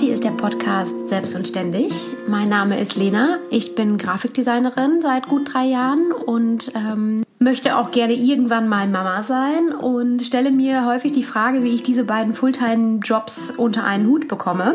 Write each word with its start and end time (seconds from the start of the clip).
Hier 0.00 0.12
ist 0.12 0.24
der 0.24 0.30
Podcast 0.30 0.92
Selbst 1.08 1.34
und 1.34 1.48
Ständig. 1.48 1.92
Mein 2.26 2.48
Name 2.48 2.78
ist 2.78 2.96
Lena. 2.96 3.38
Ich 3.50 3.74
bin 3.74 3.96
Grafikdesignerin 3.96 5.00
seit 5.00 5.28
gut 5.28 5.54
drei 5.54 5.64
Jahren 5.64 6.12
und 6.12 6.72
ähm, 6.74 7.24
möchte 7.38 7.76
auch 7.76 7.90
gerne 7.90 8.14
irgendwann 8.14 8.68
mal 8.68 8.86
Mama 8.88 9.22
sein 9.22 9.72
und 9.72 10.20
stelle 10.20 10.50
mir 10.50 10.84
häufig 10.84 11.12
die 11.12 11.22
Frage, 11.22 11.62
wie 11.62 11.74
ich 11.74 11.82
diese 11.82 12.04
beiden 12.04 12.34
Fulltime-Jobs 12.34 13.52
unter 13.52 13.84
einen 13.84 14.06
Hut 14.06 14.28
bekomme. 14.28 14.74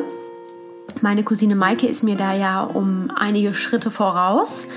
Meine 1.02 1.24
Cousine 1.24 1.56
Maike 1.56 1.88
ist 1.88 2.04
mir 2.04 2.16
da 2.16 2.34
ja 2.34 2.64
um 2.64 3.12
einige 3.16 3.54
Schritte 3.54 3.92
voraus 3.92 4.68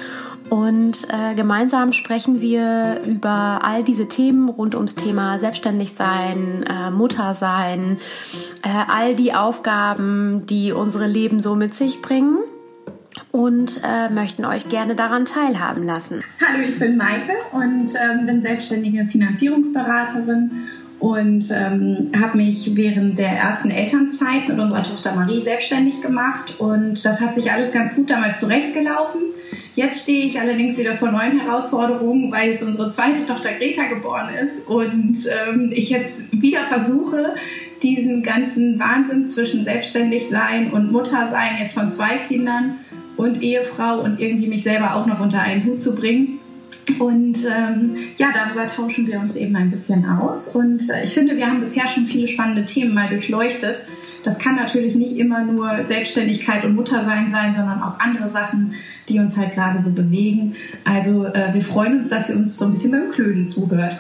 und 0.53 1.09
äh, 1.09 1.35
gemeinsam 1.35 1.95
sprechen 1.95 2.43
wir 2.43 3.01
über 3.07 3.61
all 3.63 3.83
diese 3.83 4.07
Themen 4.07 4.51
rund 4.51 4.75
ums 4.75 4.95
Thema 4.95 5.39
Selbstständigsein, 5.39 6.63
äh, 6.69 6.91
Muttersein, 6.91 7.97
äh, 8.63 8.69
all 8.87 9.15
die 9.15 9.33
Aufgaben, 9.33 10.45
die 10.45 10.73
unsere 10.73 11.07
Leben 11.07 11.41
so 11.41 11.55
mit 11.55 11.75
sich 11.75 12.03
bringen 12.03 12.41
und 13.31 13.81
äh, 13.83 14.11
möchten 14.11 14.45
euch 14.45 14.69
gerne 14.69 14.95
daran 14.95 15.25
teilhaben 15.25 15.85
lassen. 15.85 16.23
Hallo, 16.47 16.63
ich 16.69 16.79
bin 16.79 16.99
Maike 16.99 17.33
und 17.53 17.89
ähm, 17.95 18.27
bin 18.27 18.43
selbstständige 18.43 19.07
Finanzierungsberaterin 19.07 20.51
und 20.99 21.51
ähm, 21.51 22.13
habe 22.21 22.37
mich 22.37 22.77
während 22.77 23.19
der 23.19 23.31
ersten 23.31 23.71
Elternzeit 23.71 24.49
mit 24.49 24.61
unserer 24.61 24.83
Tochter 24.83 25.15
Marie 25.15 25.41
selbstständig 25.41 26.03
gemacht 26.03 26.57
und 26.59 27.07
das 27.07 27.23
hat 27.23 27.35
sich 27.35 27.51
alles 27.51 27.73
ganz 27.73 27.97
gut 27.97 28.11
damals 28.11 28.39
zurechtgelaufen. 28.39 29.23
Jetzt 29.75 30.03
stehe 30.03 30.27
ich 30.27 30.39
allerdings 30.39 30.77
wieder 30.77 30.95
vor 30.95 31.11
neuen 31.11 31.41
Herausforderungen, 31.41 32.31
weil 32.31 32.51
jetzt 32.51 32.63
unsere 32.63 32.89
zweite 32.91 33.25
Tochter 33.27 33.53
Greta 33.53 33.85
geboren 33.85 34.29
ist 34.43 34.67
und 34.69 35.27
ähm, 35.31 35.71
ich 35.73 35.89
jetzt 35.89 36.25
wieder 36.31 36.61
versuche, 36.61 37.35
diesen 37.83 38.23
ganzen 38.23 38.79
Wahnsinn 38.79 39.27
zwischen 39.27 39.65
selbstständig 39.65 40.29
sein 40.29 40.71
und 40.73 40.93
Mutter 40.93 41.29
sein 41.31 41.57
jetzt 41.59 41.75
von 41.75 41.89
zwei 41.89 42.19
Kindern 42.19 42.77
und 43.17 43.43
Ehefrau 43.43 44.01
und 44.01 44.21
irgendwie 44.21 44.47
mich 44.47 44.63
selber 44.63 44.95
auch 44.95 45.07
noch 45.07 45.21
unter 45.21 45.41
einen 45.41 45.65
Hut 45.65 45.81
zu 45.81 45.95
bringen. 45.95 46.39
Und 46.99 47.45
ähm, 47.45 47.97
ja, 48.17 48.29
darüber 48.35 48.67
tauschen 48.67 49.07
wir 49.07 49.21
uns 49.21 49.37
eben 49.37 49.55
ein 49.57 49.71
bisschen 49.71 50.05
aus. 50.05 50.49
Und 50.49 50.91
äh, 50.91 51.05
ich 51.05 51.15
finde, 51.15 51.37
wir 51.37 51.47
haben 51.47 51.61
bisher 51.61 51.87
schon 51.87 52.07
viele 52.07 52.29
spannende 52.29 52.65
Themen 52.65 52.93
mal 52.93 53.09
durchleuchtet. 53.09 53.87
Das 54.23 54.39
kann 54.39 54.57
natürlich 54.57 54.95
nicht 54.95 55.17
immer 55.17 55.43
nur 55.43 55.85
Selbstständigkeit 55.85 56.65
und 56.65 56.75
Muttersein 56.75 57.31
sein, 57.31 57.53
sondern 57.53 57.83
auch 57.83 57.99
andere 57.99 58.29
Sachen, 58.29 58.75
die 59.09 59.19
uns 59.19 59.37
halt 59.37 59.53
gerade 59.53 59.81
so 59.81 59.93
bewegen. 59.93 60.55
Also 60.85 61.27
äh, 61.27 61.53
wir 61.53 61.63
freuen 61.63 61.97
uns, 61.97 62.09
dass 62.09 62.31
ihr 62.31 62.37
uns 62.37 62.57
so 62.57 62.67
ein 62.67 62.71
bisschen 62.71 62.93
beim 62.93 63.11
Klöden 63.11 63.45
zuhört. 63.45 63.99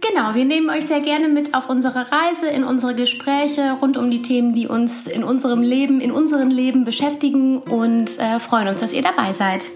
Genau, 0.00 0.34
wir 0.34 0.44
nehmen 0.44 0.70
euch 0.70 0.86
sehr 0.86 1.00
gerne 1.00 1.28
mit 1.28 1.54
auf 1.54 1.68
unsere 1.68 2.06
Reise, 2.10 2.46
in 2.46 2.64
unsere 2.64 2.94
Gespräche 2.94 3.76
rund 3.80 3.96
um 3.96 4.10
die 4.10 4.22
Themen, 4.22 4.54
die 4.54 4.66
uns 4.66 5.06
in 5.06 5.22
unserem 5.22 5.62
Leben, 5.62 6.00
in 6.00 6.10
unserem 6.10 6.48
Leben 6.48 6.84
beschäftigen 6.84 7.58
und 7.58 8.18
äh, 8.18 8.40
freuen 8.40 8.68
uns, 8.68 8.80
dass 8.80 8.92
ihr 8.92 9.02
dabei 9.02 9.32
seid. 9.32 9.70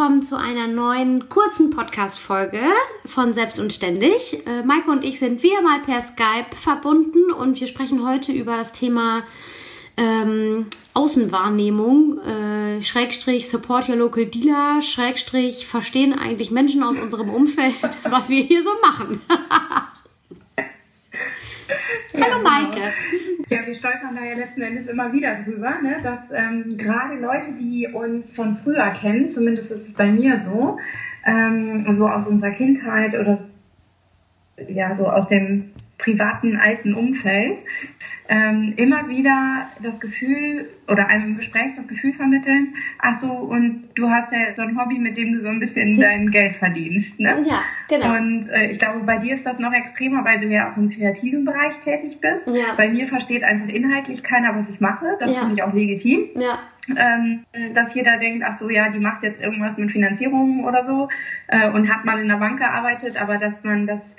Willkommen 0.00 0.22
zu 0.22 0.38
einer 0.38 0.66
neuen 0.66 1.28
kurzen 1.28 1.68
Podcast-Folge 1.68 2.62
von 3.04 3.34
Selbst 3.34 3.58
und 3.60 3.70
Ständig. 3.74 4.46
Äh, 4.46 4.62
Maike 4.62 4.90
und 4.90 5.04
ich 5.04 5.18
sind 5.18 5.42
wieder 5.42 5.60
mal 5.60 5.80
per 5.80 6.00
Skype 6.00 6.56
verbunden 6.58 7.30
und 7.30 7.60
wir 7.60 7.66
sprechen 7.66 8.08
heute 8.08 8.32
über 8.32 8.56
das 8.56 8.72
Thema 8.72 9.24
ähm, 9.98 10.68
Außenwahrnehmung, 10.94 12.18
äh, 12.20 12.82
Schrägstrich 12.82 13.50
Support 13.50 13.90
Your 13.90 13.96
Local 13.96 14.24
Dealer, 14.24 14.80
Schrägstrich 14.80 15.66
verstehen 15.66 16.18
eigentlich 16.18 16.50
Menschen 16.50 16.82
aus 16.82 16.96
unserem 16.98 17.28
Umfeld, 17.28 17.74
was 18.08 18.30
wir 18.30 18.42
hier 18.42 18.62
so 18.62 18.70
machen. 18.80 19.20
Hallo 22.14 22.42
Maike. 22.42 22.92
Ja, 23.48 23.66
wir 23.66 23.74
stolpern 23.74 24.16
da 24.16 24.24
ja 24.24 24.34
letzten 24.34 24.62
Endes 24.62 24.88
immer 24.88 25.12
wieder 25.12 25.42
drüber, 25.44 25.80
ne? 25.80 25.98
dass 26.02 26.30
ähm, 26.32 26.68
gerade 26.76 27.14
Leute, 27.14 27.52
die 27.52 27.88
uns 27.92 28.34
von 28.34 28.54
früher 28.54 28.90
kennen, 28.90 29.28
zumindest 29.28 29.70
ist 29.70 29.88
es 29.88 29.94
bei 29.94 30.08
mir 30.10 30.38
so, 30.38 30.78
ähm, 31.24 31.90
so 31.92 32.08
aus 32.08 32.26
unserer 32.26 32.50
Kindheit 32.50 33.14
oder 33.14 33.38
ja, 34.68 34.94
so 34.94 35.08
aus 35.08 35.28
dem 35.28 35.70
privaten 35.98 36.56
alten 36.56 36.94
Umfeld, 36.94 37.62
ähm, 38.32 38.74
immer 38.76 39.08
wieder 39.08 39.66
das 39.82 39.98
Gefühl 39.98 40.68
oder 40.86 41.08
einem 41.08 41.26
im 41.30 41.36
Gespräch 41.36 41.72
das 41.74 41.88
Gefühl 41.88 42.12
vermitteln, 42.12 42.74
ach 43.00 43.16
so, 43.16 43.32
und 43.32 43.88
du 43.96 44.08
hast 44.08 44.32
ja 44.32 44.38
so 44.54 44.62
ein 44.62 44.78
Hobby, 44.80 44.98
mit 45.00 45.16
dem 45.16 45.32
du 45.32 45.40
so 45.40 45.48
ein 45.48 45.58
bisschen 45.58 45.98
dein 45.98 46.30
Geld 46.30 46.52
verdienst. 46.54 47.18
Ne? 47.18 47.42
Ja, 47.44 47.62
genau. 47.88 48.14
Und 48.16 48.48
äh, 48.50 48.66
ich 48.70 48.78
glaube, 48.78 49.00
bei 49.00 49.18
dir 49.18 49.34
ist 49.34 49.44
das 49.44 49.58
noch 49.58 49.72
extremer, 49.72 50.24
weil 50.24 50.38
du 50.38 50.46
ja 50.46 50.70
auch 50.70 50.76
im 50.76 50.90
kreativen 50.90 51.44
Bereich 51.44 51.74
tätig 51.80 52.20
bist. 52.20 52.46
Ja. 52.46 52.74
Bei 52.76 52.88
mir 52.88 53.04
versteht 53.06 53.42
einfach 53.42 53.66
inhaltlich 53.68 54.22
keiner, 54.22 54.54
was 54.56 54.70
ich 54.70 54.80
mache. 54.80 55.16
Das 55.18 55.34
Ja. 55.34 55.40
finde 55.40 55.54
ich 55.56 55.62
auch 55.64 55.74
legitim. 55.74 56.26
Ja, 56.36 56.60
Ähm, 56.96 57.44
dass 57.74 57.94
jeder 57.94 58.16
denkt, 58.18 58.44
ach 58.46 58.52
so, 58.52 58.70
ja, 58.70 58.88
die 58.90 59.00
macht 59.00 59.22
jetzt 59.24 59.42
irgendwas 59.42 59.76
mit 59.76 59.90
Finanzierung 59.92 60.64
oder 60.64 60.82
so 60.84 61.08
äh, 61.48 61.68
und 61.70 61.92
hat 61.92 62.04
mal 62.04 62.18
in 62.20 62.28
der 62.28 62.36
Bank 62.36 62.58
gearbeitet, 62.58 63.20
aber 63.20 63.38
dass 63.38 63.62
man 63.64 63.86
das 63.86 64.14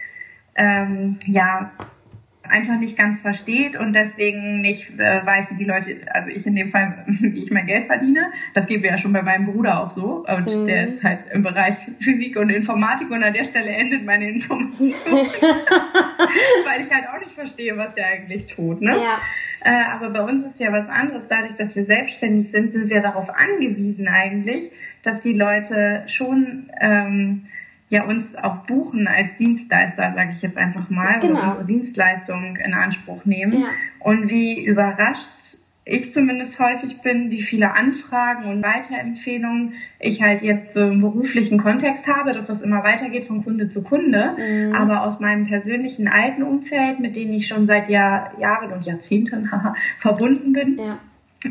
ähm, 0.56 1.18
ja 1.26 1.72
einfach 2.52 2.78
nicht 2.80 2.98
ganz 2.98 3.22
versteht 3.22 3.76
und 3.76 3.94
deswegen 3.94 4.62
nicht 4.62 4.92
äh, 5.00 5.26
weiß, 5.26 5.52
wie 5.52 5.56
die 5.56 5.64
Leute, 5.64 5.96
also 6.14 6.28
ich 6.28 6.46
in 6.46 6.56
dem 6.56 6.70
Fall, 6.70 7.04
wie 7.08 7.40
ich 7.42 7.50
mein 7.52 7.66
Geld 7.66 7.86
verdiene. 7.86 8.28
Das 8.54 8.68
geht 8.68 8.82
mir 8.82 8.90
ja 8.92 8.98
schon 8.98 9.14
bei 9.14 9.22
meinem 9.24 9.46
Bruder 9.46 9.82
auch 9.82 9.90
so. 9.92 10.26
Und 10.28 10.46
Mhm. 10.48 10.68
der 10.68 10.88
ist 10.88 11.04
halt 11.04 11.26
im 11.34 11.44
Bereich 11.44 11.76
Physik 12.00 12.38
und 12.38 12.50
Informatik 12.50 13.10
und 13.10 13.24
an 13.24 13.34
der 13.34 13.46
Stelle 13.46 13.70
endet 13.72 14.06
meine 14.06 14.30
Information. 14.30 14.94
Weil 16.66 16.82
ich 16.82 16.92
halt 16.94 17.08
auch 17.10 17.20
nicht 17.20 17.32
verstehe, 17.34 17.76
was 17.78 17.96
der 17.96 18.08
eigentlich 18.08 18.46
tut. 18.48 18.82
Ne? 18.82 18.92
ja, 18.92 19.20
Äh, 19.64 19.84
aber 19.92 20.10
bei 20.10 20.22
uns 20.22 20.44
ist 20.44 20.60
ja 20.60 20.72
was 20.72 20.90
anderes. 20.90 21.28
Dadurch, 21.28 21.56
dass 21.56 21.76
wir 21.76 21.86
selbstständig 21.86 22.50
sind, 22.50 22.74
sind 22.74 22.90
wir 22.90 23.02
darauf 23.02 23.30
angewiesen 23.30 24.08
eigentlich, 24.08 24.72
dass 25.04 25.22
die 25.22 25.34
Leute 25.34 26.04
schon 26.08 26.70
ähm, 26.80 27.44
ja 27.92 28.04
uns 28.06 28.36
auch 28.36 28.66
buchen 28.66 29.08
als 29.08 29.36
Dienstleister, 29.38 30.14
sage 30.16 30.32
ich 30.32 30.42
jetzt 30.42 30.58
einfach 30.58 30.90
mal, 30.90 31.20
Genau. 31.20 31.40
oder 31.40 31.44
unsere 31.46 31.66
Dienstleistung 31.66 32.56
in 32.56 32.74
Anspruch 32.74 33.26
nehmen. 33.26 33.62
Ja. 33.62 33.68
Und 34.00 34.30
wie 34.30 34.64
überrascht 34.64 35.28
ich 35.84 36.14
zumindest 36.14 36.60
häufig 36.60 37.02
bin, 37.02 37.32
wie 37.32 37.42
viele 37.42 37.74
Anfragen 37.74 38.46
und 38.46 38.64
Weiterempfehlungen 38.64 39.74
ich 40.00 40.22
halt 40.22 40.42
jetzt 40.44 40.74
so 40.74 40.82
im 40.82 41.02
beruflichen 41.02 41.60
Kontext 41.60 42.08
habe, 42.08 42.34
dass 42.34 42.46
das 42.46 42.62
immer 42.62 42.84
weitergeht 42.84 43.26
von 43.26 43.44
Kunde 43.44 43.68
zu 43.68 43.84
Kunde. 43.84 44.36
Mhm. 44.38 44.76
Aber 44.76 45.04
aus 45.04 45.20
meinem 45.20 45.48
persönlichen 45.48 46.08
alten 46.08 46.44
Umfeld, 46.44 47.00
mit 47.00 47.16
dem 47.16 47.34
ich 47.34 47.48
schon 47.48 47.66
seit 47.66 47.90
Jahr, 47.90 48.32
Jahren 48.40 48.72
und 48.72 48.86
Jahrzehnten 48.86 49.50
verbunden 49.98 50.54
bin, 50.54 50.78
ja. 50.78 51.00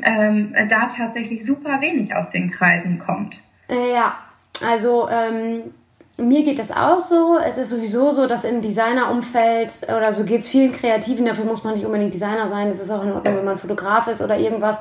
ähm, 0.04 0.54
da 0.68 0.86
tatsächlich 0.86 1.44
super 1.44 1.80
wenig 1.80 2.14
aus 2.14 2.30
den 2.30 2.50
Kreisen 2.50 3.00
kommt. 3.00 3.40
Äh, 3.68 3.92
ja, 3.94 4.16
also 4.64 5.08
ähm, 5.10 5.72
mir 6.20 6.44
geht 6.44 6.58
das 6.58 6.70
auch 6.70 7.06
so. 7.06 7.38
Es 7.38 7.56
ist 7.56 7.70
sowieso 7.70 8.12
so, 8.12 8.26
dass 8.26 8.44
im 8.44 8.62
Designerumfeld 8.62 9.70
oder 9.84 10.14
so 10.14 10.24
geht 10.24 10.42
es 10.42 10.48
vielen 10.48 10.72
Kreativen, 10.72 11.26
dafür 11.26 11.44
muss 11.44 11.64
man 11.64 11.74
nicht 11.74 11.86
unbedingt 11.86 12.14
Designer 12.14 12.48
sein, 12.48 12.70
es 12.70 12.80
ist 12.80 12.90
auch 12.90 13.04
in 13.04 13.12
Ordnung, 13.12 13.36
wenn 13.36 13.44
man 13.44 13.58
Fotograf 13.58 14.06
ist 14.06 14.20
oder 14.20 14.38
irgendwas. 14.38 14.78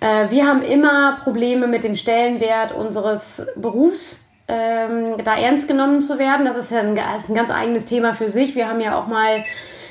Äh, 0.00 0.30
wir 0.30 0.46
haben 0.46 0.62
immer 0.62 1.18
Probleme 1.22 1.66
mit 1.66 1.84
dem 1.84 1.94
Stellenwert 1.94 2.72
unseres 2.72 3.42
Berufs. 3.56 4.24
Ähm, 4.48 5.16
da 5.24 5.36
ernst 5.36 5.68
genommen 5.68 6.02
zu 6.02 6.18
werden, 6.18 6.44
das 6.44 6.56
ist 6.56 6.72
ja 6.72 6.80
ein, 6.80 6.96
ist 6.96 7.28
ein 7.28 7.34
ganz 7.36 7.50
eigenes 7.50 7.86
Thema 7.86 8.14
für 8.14 8.28
sich. 8.28 8.56
Wir 8.56 8.68
haben 8.68 8.80
ja 8.80 8.98
auch 8.98 9.06
mal 9.06 9.44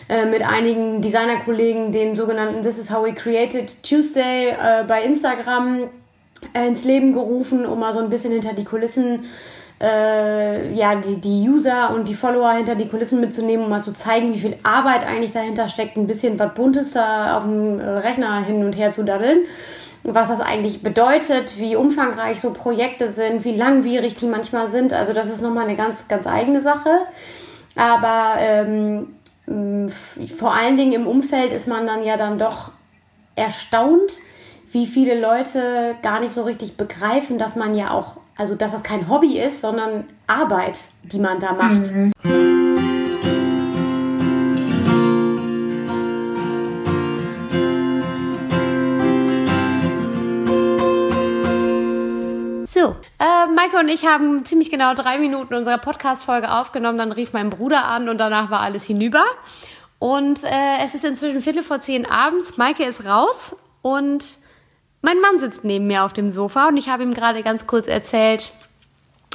äh, 0.10 0.26
mit 0.26 0.42
einigen 0.42 1.02
Designerkollegen 1.02 1.94
den 1.94 2.14
sogenannten 2.14 2.62
This 2.62 2.78
is 2.78 2.92
how 2.92 3.06
we 3.06 3.14
created 3.14 3.72
Tuesday 3.84 4.50
äh, 4.50 4.84
bei 4.86 5.04
Instagram 5.04 5.90
ins 6.54 6.84
Leben 6.84 7.14
gerufen, 7.14 7.66
um 7.66 7.80
mal 7.80 7.94
so 7.94 8.00
ein 8.00 8.10
bisschen 8.10 8.32
hinter 8.32 8.54
die 8.54 8.64
Kulissen, 8.64 9.24
äh, 9.24 9.28
ja, 10.74 10.96
die, 10.96 11.22
die 11.22 11.50
User 11.50 11.94
und 11.94 12.08
die 12.08 12.14
Follower 12.14 12.52
hinter 12.52 12.76
die 12.76 12.88
Kulissen 12.88 13.22
mitzunehmen, 13.22 13.66
um 13.66 13.70
mal 13.70 13.82
zu 13.82 13.94
zeigen, 13.94 14.34
wie 14.34 14.40
viel 14.40 14.58
Arbeit 14.64 15.06
eigentlich 15.06 15.32
dahinter 15.32 15.70
steckt, 15.70 15.96
ein 15.96 16.08
bisschen 16.08 16.38
was 16.38 16.54
Buntes 16.54 16.92
da 16.92 17.38
auf 17.38 17.44
dem 17.44 17.80
äh, 17.80 17.84
Rechner 17.84 18.44
hin 18.44 18.64
und 18.66 18.74
her 18.74 18.92
zu 18.92 19.04
daddeln. 19.04 19.46
Was 20.04 20.30
das 20.30 20.42
eigentlich 20.42 20.82
bedeutet, 20.82 21.58
wie 21.60 21.76
umfangreich 21.76 22.40
so 22.40 22.52
Projekte 22.52 23.12
sind, 23.12 23.44
wie 23.44 23.56
langwierig 23.56 24.16
die 24.16 24.28
manchmal 24.28 24.70
sind. 24.70 24.94
Also 24.94 25.14
das 25.14 25.28
ist 25.28 25.42
nochmal 25.42 25.66
eine 25.66 25.76
ganz, 25.76 26.08
ganz 26.08 26.26
eigene 26.26 26.62
Sache. 26.62 26.90
Aber 27.76 28.36
ähm, 28.40 29.08
vor 30.38 30.54
allen 30.54 30.78
Dingen 30.78 30.94
im 30.94 31.08
Umfeld 31.08 31.52
ist 31.52 31.68
man 31.68 31.86
dann 31.86 32.04
ja 32.04 32.18
dann 32.18 32.40
doch 32.40 32.72
erstaunt, 33.36 34.12
wie 34.72 34.86
viele 34.86 35.20
Leute 35.20 35.96
gar 36.02 36.20
nicht 36.20 36.34
so 36.34 36.44
richtig 36.44 36.78
begreifen, 36.78 37.40
dass 37.40 37.56
man 37.56 37.76
ja 37.76 37.92
auch, 37.92 38.18
also 38.40 38.56
dass 38.56 38.72
das 38.72 38.84
kein 38.84 39.10
Hobby 39.10 39.38
ist, 39.38 39.60
sondern 39.60 40.06
Arbeit, 40.26 40.80
die 41.04 41.20
man 41.20 41.42
da 41.42 41.52
macht. 41.52 41.88
So, 52.66 52.96
äh, 53.20 53.48
Maike 53.54 53.78
und 53.78 53.90
ich 53.90 54.06
haben 54.06 54.46
ziemlich 54.46 54.72
genau 54.72 54.94
drei 54.94 55.20
Minuten 55.20 55.54
unserer 55.54 55.78
Podcast-Folge 55.78 56.50
aufgenommen. 56.50 56.98
Dann 56.98 57.12
rief 57.12 57.34
mein 57.34 57.50
Bruder 57.50 57.88
an 57.88 58.08
und 58.08 58.20
danach 58.20 58.50
war 58.50 58.62
alles 58.62 58.86
hinüber. 58.86 59.26
Und 59.98 60.46
äh, 60.46 60.86
es 60.86 60.96
ist 60.96 61.04
inzwischen 61.04 61.42
Viertel 61.42 61.62
vor 61.62 61.82
zehn 61.82 62.10
abends. 62.10 62.56
Maike 62.56 62.86
ist 62.86 63.04
raus 63.04 63.54
und 63.82 64.24
mein 65.02 65.20
Mann 65.22 65.40
sitzt 65.40 65.64
neben 65.64 65.88
mir 65.88 66.04
auf 66.04 66.14
dem 66.14 66.32
Sofa 66.32 66.68
und 66.68 66.78
ich 66.78 66.90
habe 66.90 67.04
ihm 67.04 67.14
gerade 67.14 67.42
ganz 67.44 67.68
kurz 67.68 67.88
erzählt, 67.88 68.54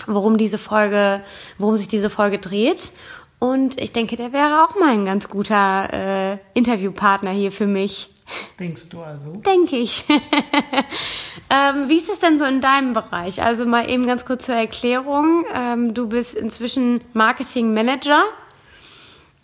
worum 0.07 0.39
diese 0.39 0.59
Folge, 0.59 1.23
worum 1.59 1.77
sich 1.77 1.89
diese 1.89 2.11
Folge 2.11 2.39
dreht. 2.39 2.93
Und 3.39 3.81
ich 3.81 3.93
denke, 3.93 4.17
der 4.17 4.33
wäre 4.33 4.65
auch 4.65 4.79
mal 4.79 4.93
ein 4.93 5.05
ganz 5.05 5.29
guter 5.29 5.89
äh, 5.93 6.39
Interviewpartner 6.55 7.31
hier 7.31 7.53
für 7.53 7.67
mich. 7.67 8.11
Denkst 8.59 8.89
du 8.89 9.03
also? 9.03 9.33
Denke 9.33 9.77
ich. 9.77 10.05
ähm, 11.51 11.89
wie 11.89 11.97
ist 11.97 12.09
es 12.09 12.21
denn 12.21 12.39
so 12.39 12.45
in 12.45 12.61
deinem 12.61 12.95
Bereich? 12.95 13.43
Also 13.43 13.67
mal 13.67 13.91
eben 13.91 14.07
ganz 14.07 14.25
kurz 14.25 14.47
zur 14.47 14.55
Erklärung. 14.55 15.45
Ähm, 15.55 15.93
du 15.93 16.09
bist 16.09 16.35
inzwischen 16.35 17.01
Marketing 17.13 17.75
Manager 17.75 18.23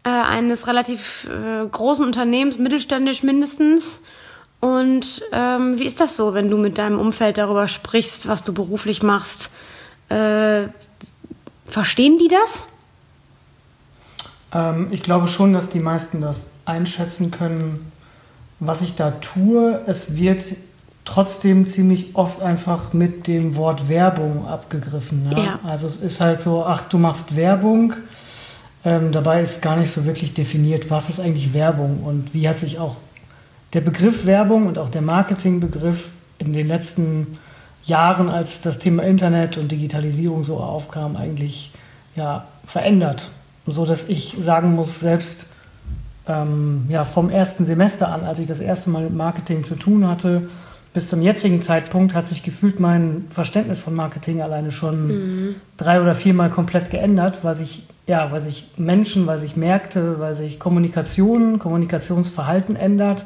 äh, 0.04 0.08
eines 0.08 0.66
relativ 0.66 1.28
äh, 1.28 1.66
großen 1.68 2.04
Unternehmens, 2.04 2.58
mittelständisch 2.58 3.22
mindestens. 3.22 4.00
Und 4.60 5.22
ähm, 5.32 5.78
wie 5.78 5.86
ist 5.86 6.00
das 6.00 6.16
so, 6.16 6.34
wenn 6.34 6.50
du 6.50 6.58
mit 6.58 6.76
deinem 6.76 6.98
Umfeld 6.98 7.38
darüber 7.38 7.66
sprichst, 7.66 8.28
was 8.28 8.44
du 8.44 8.52
beruflich 8.52 9.02
machst? 9.02 9.50
Äh, 10.10 10.64
verstehen 11.66 12.18
die 12.18 12.28
das? 12.28 12.64
Ähm, 14.52 14.88
ich 14.90 15.02
glaube 15.02 15.28
schon, 15.28 15.54
dass 15.54 15.70
die 15.70 15.80
meisten 15.80 16.20
das 16.20 16.50
einschätzen 16.66 17.30
können, 17.30 17.90
was 18.58 18.82
ich 18.82 18.96
da 18.96 19.12
tue. 19.12 19.80
Es 19.86 20.16
wird 20.16 20.44
trotzdem 21.06 21.66
ziemlich 21.66 22.14
oft 22.14 22.42
einfach 22.42 22.92
mit 22.92 23.26
dem 23.26 23.56
Wort 23.56 23.88
Werbung 23.88 24.46
abgegriffen. 24.46 25.28
Ne? 25.28 25.42
Ja. 25.42 25.60
Also 25.64 25.86
es 25.86 25.96
ist 25.96 26.20
halt 26.20 26.40
so, 26.40 26.64
ach, 26.64 26.82
du 26.82 26.98
machst 26.98 27.34
Werbung. 27.34 27.94
Ähm, 28.84 29.12
dabei 29.12 29.42
ist 29.42 29.62
gar 29.62 29.76
nicht 29.76 29.90
so 29.90 30.04
wirklich 30.04 30.34
definiert, 30.34 30.90
was 30.90 31.08
ist 31.08 31.20
eigentlich 31.20 31.52
Werbung 31.52 32.02
und 32.02 32.32
wie 32.32 32.48
hat 32.48 32.56
sich 32.56 32.78
auch 32.78 32.96
der 33.72 33.80
Begriff 33.80 34.26
Werbung 34.26 34.66
und 34.66 34.78
auch 34.78 34.88
der 34.88 35.02
Marketingbegriff 35.02 36.10
in 36.38 36.52
den 36.52 36.66
letzten 36.66 37.38
Jahren, 37.84 38.28
als 38.28 38.62
das 38.62 38.78
Thema 38.78 39.02
Internet 39.02 39.56
und 39.56 39.70
Digitalisierung 39.70 40.44
so 40.44 40.58
aufkam, 40.58 41.16
eigentlich 41.16 41.72
ja, 42.16 42.46
verändert 42.64 43.30
so 43.72 43.86
dass 43.86 44.08
ich 44.08 44.36
sagen 44.38 44.74
muss, 44.74 45.00
selbst 45.00 45.46
ähm, 46.26 46.86
ja, 46.88 47.04
vom 47.04 47.30
ersten 47.30 47.66
Semester 47.66 48.08
an, 48.08 48.24
als 48.24 48.38
ich 48.38 48.46
das 48.46 48.60
erste 48.60 48.90
Mal 48.90 49.04
mit 49.04 49.14
Marketing 49.14 49.64
zu 49.64 49.74
tun 49.74 50.06
hatte, 50.06 50.48
bis 50.92 51.08
zum 51.08 51.22
jetzigen 51.22 51.62
Zeitpunkt 51.62 52.14
hat 52.14 52.26
sich 52.26 52.42
gefühlt 52.42 52.80
mein 52.80 53.26
Verständnis 53.30 53.78
von 53.78 53.94
Marketing 53.94 54.42
alleine 54.42 54.72
schon 54.72 55.06
mhm. 55.06 55.54
drei 55.76 56.00
oder 56.00 56.16
viermal 56.16 56.50
komplett 56.50 56.90
geändert, 56.90 57.44
weil 57.44 57.54
sich, 57.54 57.86
ja, 58.08 58.32
weil 58.32 58.40
sich 58.40 58.72
Menschen, 58.76 59.26
weil 59.26 59.38
sich 59.38 59.56
Märkte, 59.56 60.18
weil 60.18 60.34
sich 60.34 60.58
Kommunikation, 60.58 61.60
Kommunikationsverhalten 61.60 62.74
ändert. 62.74 63.24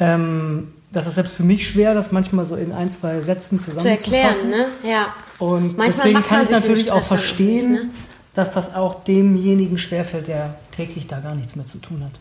Ähm, 0.00 0.72
das 0.92 1.06
ist 1.06 1.16
selbst 1.16 1.36
für 1.36 1.42
mich 1.42 1.68
schwer, 1.68 1.92
das 1.92 2.12
manchmal 2.12 2.46
so 2.46 2.54
in 2.54 2.72
ein, 2.72 2.90
zwei 2.90 3.20
Sätzen 3.20 3.58
zusammenzufassen. 3.58 4.04
Zu 4.04 4.14
erklären, 4.14 4.50
ne? 4.50 4.88
Ja. 4.88 5.14
Und 5.38 5.76
manchmal 5.76 6.06
deswegen 6.06 6.22
kann 6.22 6.44
ich 6.44 6.50
natürlich 6.50 6.90
auch 6.92 7.02
verstehen, 7.02 7.72
nicht, 7.72 7.84
ne? 7.84 7.90
dass 8.34 8.52
das 8.52 8.74
auch 8.74 9.02
demjenigen 9.04 9.78
schwerfällt, 9.78 10.28
der 10.28 10.54
täglich 10.76 11.06
da 11.08 11.18
gar 11.18 11.34
nichts 11.34 11.56
mehr 11.56 11.66
zu 11.66 11.78
tun 11.78 12.04
hat. 12.04 12.12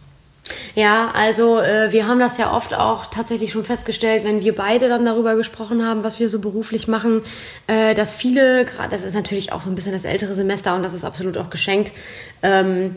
Ja, 0.76 1.12
also 1.14 1.60
äh, 1.60 1.92
wir 1.92 2.08
haben 2.08 2.20
das 2.20 2.38
ja 2.38 2.56
oft 2.56 2.74
auch 2.74 3.06
tatsächlich 3.06 3.52
schon 3.52 3.64
festgestellt, 3.64 4.24
wenn 4.24 4.44
wir 4.44 4.56
beide 4.56 4.90
dann 4.90 5.06
darüber 5.06 5.36
gesprochen 5.36 5.86
haben, 5.86 6.04
was 6.04 6.20
wir 6.20 6.28
so 6.30 6.40
beruflich 6.40 6.88
machen, 6.88 7.22
äh, 7.68 7.94
dass 7.94 8.14
viele, 8.14 8.66
gerade 8.66 8.90
das 8.90 9.04
ist 9.04 9.14
natürlich 9.14 9.52
auch 9.52 9.62
so 9.62 9.70
ein 9.70 9.76
bisschen 9.76 9.94
das 9.94 10.04
ältere 10.04 10.34
Semester 10.34 10.76
und 10.76 10.84
das 10.84 10.94
ist 10.94 11.06
absolut 11.06 11.38
auch 11.38 11.50
geschenkt, 11.50 11.94
ähm, 12.42 12.96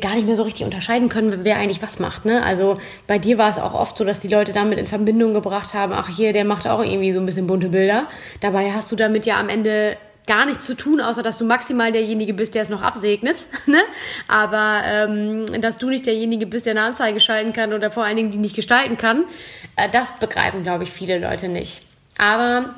gar 0.00 0.14
nicht 0.14 0.26
mehr 0.26 0.36
so 0.36 0.42
richtig 0.42 0.64
unterscheiden 0.64 1.08
können, 1.08 1.44
wer 1.44 1.56
eigentlich 1.56 1.80
was 1.80 1.98
macht. 1.98 2.24
Ne? 2.24 2.42
Also 2.42 2.78
bei 3.06 3.18
dir 3.18 3.38
war 3.38 3.50
es 3.50 3.58
auch 3.58 3.74
oft 3.74 3.96
so, 3.96 4.04
dass 4.04 4.20
die 4.20 4.28
Leute 4.28 4.52
damit 4.52 4.78
in 4.78 4.86
Verbindung 4.86 5.32
gebracht 5.32 5.74
haben, 5.74 5.92
ach 5.92 6.08
hier, 6.08 6.32
der 6.32 6.44
macht 6.44 6.66
auch 6.66 6.82
irgendwie 6.82 7.12
so 7.12 7.20
ein 7.20 7.26
bisschen 7.26 7.46
bunte 7.46 7.68
Bilder. 7.68 8.08
Dabei 8.40 8.72
hast 8.72 8.90
du 8.90 8.96
damit 8.96 9.26
ja 9.26 9.38
am 9.38 9.48
Ende 9.48 9.96
gar 10.26 10.44
nichts 10.44 10.66
zu 10.66 10.74
tun, 10.76 11.00
außer 11.00 11.22
dass 11.22 11.38
du 11.38 11.44
maximal 11.44 11.92
derjenige 11.92 12.34
bist, 12.34 12.54
der 12.54 12.62
es 12.62 12.68
noch 12.68 12.82
absegnet. 12.82 13.46
Ne? 13.66 13.80
Aber 14.28 14.82
ähm, 14.84 15.60
dass 15.60 15.78
du 15.78 15.88
nicht 15.88 16.06
derjenige 16.06 16.46
bist, 16.46 16.66
der 16.66 16.72
eine 16.72 16.82
Anzeige 16.82 17.18
schalten 17.18 17.52
kann 17.52 17.72
oder 17.72 17.90
vor 17.90 18.04
allen 18.04 18.16
Dingen 18.16 18.30
die 18.30 18.38
nicht 18.38 18.54
gestalten 18.54 18.96
kann, 18.96 19.24
äh, 19.74 19.88
das 19.90 20.12
begreifen, 20.18 20.62
glaube 20.62 20.84
ich, 20.84 20.90
viele 20.90 21.18
Leute 21.18 21.48
nicht. 21.48 21.82
Aber 22.16 22.74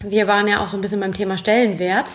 wir 0.00 0.28
waren 0.28 0.46
ja 0.46 0.60
auch 0.60 0.68
so 0.68 0.76
ein 0.76 0.80
bisschen 0.80 1.00
beim 1.00 1.12
Thema 1.12 1.36
Stellenwert. 1.36 2.06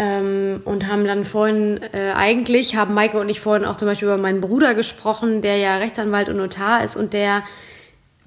Ähm, 0.00 0.60
und 0.64 0.86
haben 0.86 1.04
dann 1.04 1.24
vorhin, 1.24 1.80
äh, 1.92 2.12
eigentlich 2.12 2.76
haben 2.76 2.94
Maike 2.94 3.18
und 3.18 3.28
ich 3.28 3.40
vorhin 3.40 3.66
auch 3.66 3.76
zum 3.76 3.88
Beispiel 3.88 4.06
über 4.06 4.16
meinen 4.16 4.40
Bruder 4.40 4.74
gesprochen, 4.74 5.42
der 5.42 5.56
ja 5.56 5.76
Rechtsanwalt 5.78 6.28
und 6.28 6.36
Notar 6.36 6.84
ist 6.84 6.96
und 6.96 7.12
der 7.12 7.42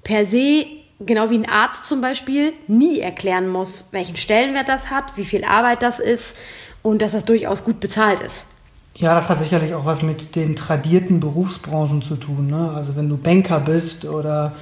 per 0.04 0.26
se 0.26 0.66
genau 1.06 1.30
wie 1.30 1.38
ein 1.38 1.48
Arzt 1.48 1.86
zum 1.86 2.00
Beispiel, 2.00 2.52
nie 2.68 3.00
erklären 3.00 3.48
muss, 3.48 3.88
welchen 3.92 4.16
Stellenwert 4.16 4.68
das 4.68 4.90
hat, 4.90 5.16
wie 5.16 5.24
viel 5.24 5.44
Arbeit 5.44 5.82
das 5.82 6.00
ist 6.00 6.36
und 6.82 7.02
dass 7.02 7.12
das 7.12 7.24
durchaus 7.24 7.64
gut 7.64 7.80
bezahlt 7.80 8.20
ist. 8.20 8.46
Ja, 8.94 9.14
das 9.14 9.28
hat 9.28 9.38
sicherlich 9.38 9.74
auch 9.74 9.86
was 9.86 10.02
mit 10.02 10.36
den 10.36 10.54
tradierten 10.54 11.18
Berufsbranchen 11.20 12.02
zu 12.02 12.16
tun. 12.16 12.48
Ne? 12.48 12.72
Also 12.74 12.94
wenn 12.94 13.08
du 13.08 13.16
Banker 13.16 13.60
bist 13.60 14.04
oder, 14.04 14.52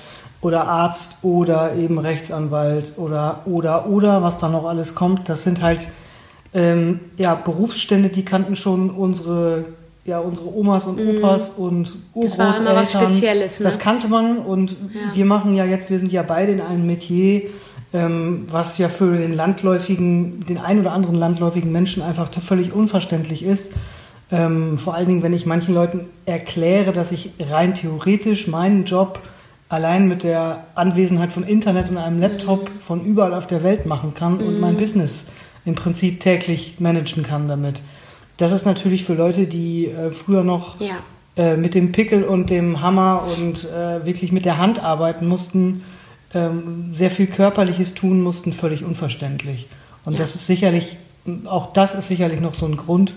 oder 0.41 0.69
Arzt 0.69 1.17
oder 1.23 1.75
eben 1.75 1.99
Rechtsanwalt 1.99 2.93
oder 2.97 3.41
oder 3.45 3.87
oder 3.87 4.23
was 4.23 4.39
da 4.39 4.49
noch 4.49 4.67
alles 4.67 4.95
kommt, 4.95 5.29
das 5.29 5.43
sind 5.43 5.63
halt 5.63 5.89
ähm, 6.53 7.01
ja, 7.17 7.35
Berufsstände, 7.35 8.09
die 8.09 8.25
kannten 8.25 8.57
schon 8.57 8.91
unsere 8.91 9.65
ja, 10.05 10.19
unsere 10.19 10.49
Omas 10.55 10.87
und 10.87 10.99
mhm. 10.99 11.19
Opas 11.19 11.57
mm. 11.57 11.63
und 11.63 11.97
Urgroßeltern. 12.15 12.47
Das 12.49 12.65
war 12.65 12.73
immer 12.73 12.81
was 12.81 12.93
Spezielles, 12.93 13.61
ne? 13.61 13.65
Das 13.65 13.79
kannte 13.79 14.09
man 14.09 14.39
und 14.39 14.73
ja. 14.73 15.15
wir 15.15 15.25
machen 15.25 15.55
ja 15.55 15.65
jetzt, 15.65 15.91
wir 15.91 15.99
sind 15.99 16.11
ja 16.11 16.23
beide 16.23 16.53
in 16.53 16.61
einem 16.61 16.87
Metier, 16.87 17.45
ähm, 17.93 18.47
was 18.49 18.79
ja 18.79 18.89
für 18.89 19.17
den 19.17 19.33
landläufigen, 19.33 20.45
den 20.47 20.59
ein 20.59 20.81
oder 20.81 20.93
anderen 20.93 21.17
landläufigen 21.17 21.71
Menschen 21.71 22.03
einfach 22.03 22.29
völlig 22.33 22.73
unverständlich 22.73 23.45
ist. 23.45 23.75
Ähm, 24.33 24.79
vor 24.79 24.95
allen 24.95 25.07
Dingen, 25.07 25.23
wenn 25.23 25.33
ich 25.33 25.45
manchen 25.45 25.75
Leuten 25.75 26.07
erkläre, 26.25 26.93
dass 26.93 27.13
ich 27.13 27.33
rein 27.39 27.75
theoretisch 27.75 28.47
meinen 28.47 28.85
Job 28.85 29.21
allein 29.69 30.09
mit 30.09 30.23
der 30.23 30.65
Anwesenheit 30.75 31.33
von 31.33 31.43
Internet 31.43 31.91
und 31.91 31.99
einem 31.99 32.21
Laptop 32.21 32.71
mhm. 32.71 32.79
von 32.79 33.05
überall 33.05 33.35
auf 33.35 33.47
der 33.47 33.63
Welt 33.63 33.87
machen 33.87 34.15
kann 34.15 34.39
mhm. 34.39 34.47
und 34.47 34.61
mein 34.61 34.77
Business 34.77 35.27
im 35.65 35.75
Prinzip 35.75 36.21
täglich 36.21 36.77
managen 36.79 37.23
kann 37.23 37.49
damit. 37.49 37.81
Das 38.37 38.53
ist 38.53 38.65
natürlich 38.65 39.05
für 39.05 39.15
Leute, 39.15 39.47
die 39.47 39.87
äh, 39.87 40.11
früher 40.11 40.43
noch 40.45 40.81
ja. 40.81 40.95
äh, 41.37 41.57
mit 41.57 41.75
dem 41.75 41.93
Pickel 41.93 42.25
und 42.25 42.49
dem 42.51 42.81
Hammer 42.81 43.25
und 43.37 43.65
äh, 43.71 44.05
wirklich 44.07 44.33
mit 44.33 44.45
der 44.45 44.57
Hand 44.57 44.83
arbeiten 44.83 45.27
mussten, 45.29 45.85
ähm, 46.33 46.95
sehr 46.95 47.11
viel 47.11 47.27
Körperliches 47.27 47.95
tun 47.95 48.23
mussten, 48.23 48.53
völlig 48.53 48.85
unverständlich. 48.85 49.69
Und 50.05 50.15
ja. 50.15 50.21
das 50.21 50.35
ist 50.35 50.47
sicherlich, 50.47 50.97
auch 51.45 51.73
das 51.73 51.95
ist 51.95 52.09
sicherlich 52.09 52.41
noch 52.41 52.55
so 52.55 52.67
ein 52.67 52.77
Grund, 52.77 53.13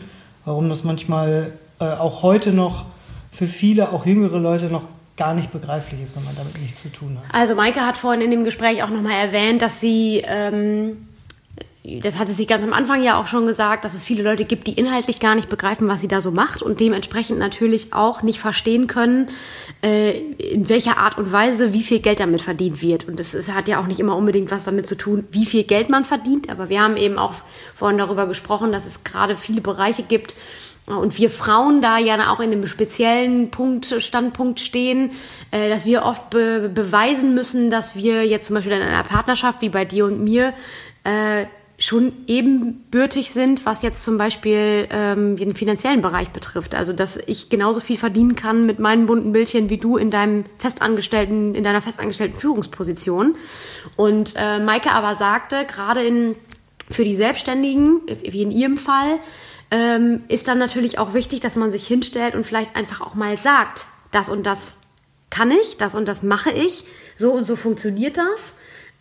warum 0.45 0.67
das 0.69 0.83
manchmal 0.83 1.53
äh, 1.79 1.85
auch 1.85 2.21
heute 2.21 2.51
noch 2.51 2.85
für 3.31 3.47
viele, 3.47 3.93
auch 3.93 4.05
jüngere 4.05 4.39
Leute 4.39 4.65
noch 4.65 4.83
gar 5.15 5.33
nicht 5.33 5.51
begreiflich 5.51 6.01
ist, 6.01 6.15
wenn 6.15 6.23
man 6.25 6.35
damit 6.35 6.59
nichts 6.59 6.81
zu 6.81 6.89
tun 6.89 7.17
hat. 7.17 7.33
Also 7.33 7.55
Maike 7.55 7.81
hat 7.81 7.97
vorhin 7.97 8.21
in 8.21 8.31
dem 8.31 8.43
Gespräch 8.43 8.83
auch 8.83 8.89
nochmal 8.89 9.13
erwähnt, 9.13 9.61
dass 9.61 9.79
sie 9.79 10.23
ähm, 10.25 11.07
das 11.83 12.17
hatte 12.17 12.31
sie 12.31 12.45
ganz 12.45 12.63
am 12.63 12.71
Anfang 12.71 13.03
ja 13.03 13.19
auch 13.19 13.27
schon 13.27 13.45
gesagt, 13.45 13.83
dass 13.83 13.93
es 13.93 14.05
viele 14.05 14.23
Leute 14.23 14.45
gibt, 14.45 14.67
die 14.67 14.73
inhaltlich 14.73 15.19
gar 15.19 15.35
nicht 15.35 15.49
begreifen, 15.49 15.89
was 15.89 15.99
sie 15.99 16.07
da 16.07 16.21
so 16.21 16.31
macht 16.31 16.61
und 16.61 16.79
dementsprechend 16.79 17.39
natürlich 17.39 17.91
auch 17.91 18.21
nicht 18.21 18.39
verstehen 18.39 18.87
können, 18.87 19.27
äh, 19.83 20.17
in 20.17 20.69
welcher 20.69 20.97
Art 20.97 21.17
und 21.17 21.33
Weise 21.33 21.73
wie 21.73 21.83
viel 21.83 21.99
Geld 21.99 22.21
damit 22.21 22.41
verdient 22.41 22.81
wird. 22.81 23.05
Und 23.09 23.19
es 23.19 23.51
hat 23.51 23.67
ja 23.67 23.81
auch 23.81 23.87
nicht 23.87 23.99
immer 23.99 24.15
unbedingt 24.15 24.49
was 24.49 24.63
damit 24.63 24.87
zu 24.87 24.95
tun, 24.95 25.27
wie 25.31 25.45
viel 25.45 25.65
Geld 25.65 25.89
man 25.89 26.05
verdient. 26.05 26.49
Aber 26.49 26.69
wir 26.69 26.81
haben 26.81 26.95
eben 26.95 27.17
auch 27.17 27.33
vorhin 27.75 27.97
darüber 27.97 28.27
gesprochen, 28.27 28.71
dass 28.71 28.85
es 28.85 29.03
gerade 29.03 29.35
viele 29.35 29.59
Bereiche 29.59 30.03
gibt, 30.03 30.37
und 30.85 31.17
wir 31.17 31.29
Frauen 31.29 31.81
da 31.81 31.97
ja 31.97 32.29
auch 32.29 32.41
in 32.41 32.51
einem 32.51 32.67
speziellen 32.67 33.51
Punkt, 33.51 33.95
Standpunkt 33.99 34.59
stehen, 34.59 35.11
äh, 35.51 35.69
dass 35.69 35.85
wir 35.85 36.03
oft 36.03 36.29
be 36.29 36.69
beweisen 36.73 37.33
müssen, 37.33 37.69
dass 37.69 37.95
wir 37.95 38.27
jetzt 38.27 38.47
zum 38.47 38.55
Beispiel 38.55 38.73
in 38.73 38.81
einer 38.81 39.03
Partnerschaft 39.03 39.61
wie 39.61 39.69
bei 39.69 39.85
dir 39.85 40.03
und 40.03 40.21
mir 40.21 40.53
äh, 41.05 41.45
schon 41.83 42.13
ebenbürtig 42.27 43.31
sind, 43.31 43.65
was 43.65 43.81
jetzt 43.81 44.03
zum 44.03 44.17
Beispiel 44.17 44.87
ähm, 44.89 45.35
den 45.35 45.53
finanziellen 45.53 46.01
Bereich 46.01 46.29
betrifft. 46.29 46.75
Also 46.75 46.93
dass 46.93 47.17
ich 47.17 47.49
genauso 47.49 47.81
viel 47.81 47.97
verdienen 47.97 48.37
kann 48.37 48.65
mit 48.65 48.79
meinen 48.79 49.05
bunten 49.05 49.33
Bildchen 49.33 49.69
wie 49.69 49.77
du 49.77 49.97
in 49.97 50.09
deinem 50.09 50.45
festangestellten, 50.59 51.55
in 51.55 51.63
deiner 51.65 51.81
festangestellten 51.81 52.39
Führungsposition. 52.39 53.35
Und 53.97 54.33
äh, 54.37 54.59
Maike 54.59 54.91
aber 54.91 55.15
sagte, 55.15 55.65
gerade 55.65 56.01
in 56.03 56.35
für 56.89 57.03
die 57.03 57.15
Selbstständigen, 57.15 58.01
wie 58.21 58.41
in 58.41 58.51
ihrem 58.51 58.77
Fall, 58.77 59.19
ähm, 59.71 60.23
ist 60.27 60.47
dann 60.47 60.59
natürlich 60.59 60.99
auch 60.99 61.13
wichtig, 61.13 61.39
dass 61.41 61.55
man 61.55 61.71
sich 61.71 61.85
hinstellt 61.87 62.35
und 62.35 62.45
vielleicht 62.45 62.75
einfach 62.75 63.01
auch 63.01 63.15
mal 63.15 63.37
sagt, 63.37 63.87
das 64.11 64.29
und 64.29 64.45
das 64.45 64.75
kann 65.29 65.51
ich, 65.51 65.77
das 65.77 65.95
und 65.95 66.05
das 66.05 66.23
mache 66.23 66.51
ich, 66.51 66.85
so 67.17 67.31
und 67.31 67.45
so 67.45 67.55
funktioniert 67.55 68.17
das 68.17 68.53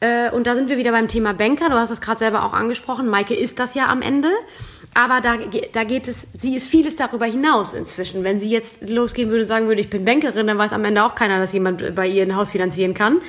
Äh, 0.02 0.30
und 0.32 0.48
da 0.48 0.56
sind 0.56 0.68
wir 0.68 0.78
wieder 0.78 0.90
beim 0.90 1.06
Thema 1.06 1.32
Banker. 1.32 1.68
Du 1.68 1.76
hast 1.76 1.90
es 1.90 2.00
gerade 2.00 2.18
selber 2.18 2.44
auch 2.44 2.52
angesprochen. 2.52 3.08
Maike 3.08 3.34
ist 3.34 3.60
das 3.60 3.74
ja 3.74 3.86
am 3.86 4.02
Ende. 4.02 4.28
Aber 4.94 5.20
da, 5.20 5.36
da 5.72 5.84
geht 5.84 6.08
es, 6.08 6.26
sie 6.34 6.56
ist 6.56 6.66
vieles 6.66 6.96
darüber 6.96 7.24
hinaus 7.24 7.72
inzwischen. 7.72 8.24
Wenn 8.24 8.40
sie 8.40 8.50
jetzt 8.50 8.88
losgehen 8.90 9.30
würde, 9.30 9.44
sagen 9.44 9.68
würde, 9.68 9.80
ich 9.80 9.90
bin 9.90 10.04
Bankerin, 10.04 10.48
dann 10.48 10.58
weiß 10.58 10.72
am 10.72 10.84
Ende 10.84 11.04
auch 11.04 11.14
keiner, 11.14 11.38
dass 11.38 11.52
jemand 11.52 11.94
bei 11.94 12.08
ihr 12.08 12.24
ein 12.24 12.34
Haus 12.34 12.50
finanzieren 12.50 12.94
kann. 12.94 13.20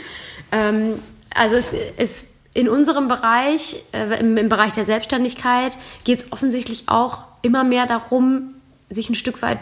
Ähm, 0.51 0.97
also 1.35 1.55
es 1.55 1.73
ist 1.97 2.27
in 2.55 2.67
unserem 2.67 3.07
Bereich, 3.07 3.83
äh, 3.91 4.19
im, 4.19 4.35
im 4.37 4.49
Bereich 4.49 4.73
der 4.73 4.85
Selbstständigkeit, 4.85 5.77
geht 6.05 6.19
es 6.19 6.31
offensichtlich 6.31 6.85
auch 6.87 7.23
immer 7.43 7.63
mehr 7.63 7.85
darum, 7.85 8.55
sich 8.89 9.11
ein 9.11 9.15
Stück 9.15 9.43
weit 9.43 9.59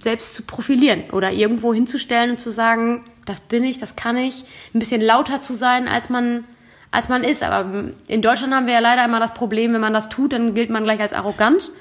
selbst 0.00 0.34
zu 0.34 0.44
profilieren 0.44 1.10
oder 1.10 1.32
irgendwo 1.32 1.74
hinzustellen 1.74 2.30
und 2.30 2.38
zu 2.38 2.50
sagen, 2.50 3.04
das 3.26 3.40
bin 3.40 3.64
ich, 3.64 3.78
das 3.78 3.96
kann 3.96 4.16
ich, 4.16 4.44
ein 4.74 4.78
bisschen 4.78 5.00
lauter 5.00 5.40
zu 5.40 5.54
sein, 5.54 5.88
als 5.88 6.08
man 6.08 6.44
als 6.92 7.08
man 7.08 7.24
ist. 7.24 7.42
Aber 7.42 7.84
in 8.06 8.22
Deutschland 8.22 8.54
haben 8.54 8.66
wir 8.66 8.74
ja 8.74 8.80
leider 8.80 9.04
immer 9.04 9.18
das 9.18 9.34
Problem, 9.34 9.72
wenn 9.72 9.80
man 9.80 9.92
das 9.92 10.08
tut, 10.08 10.32
dann 10.32 10.54
gilt 10.54 10.70
man 10.70 10.84
gleich 10.84 11.00
als 11.00 11.12
arrogant. 11.12 11.72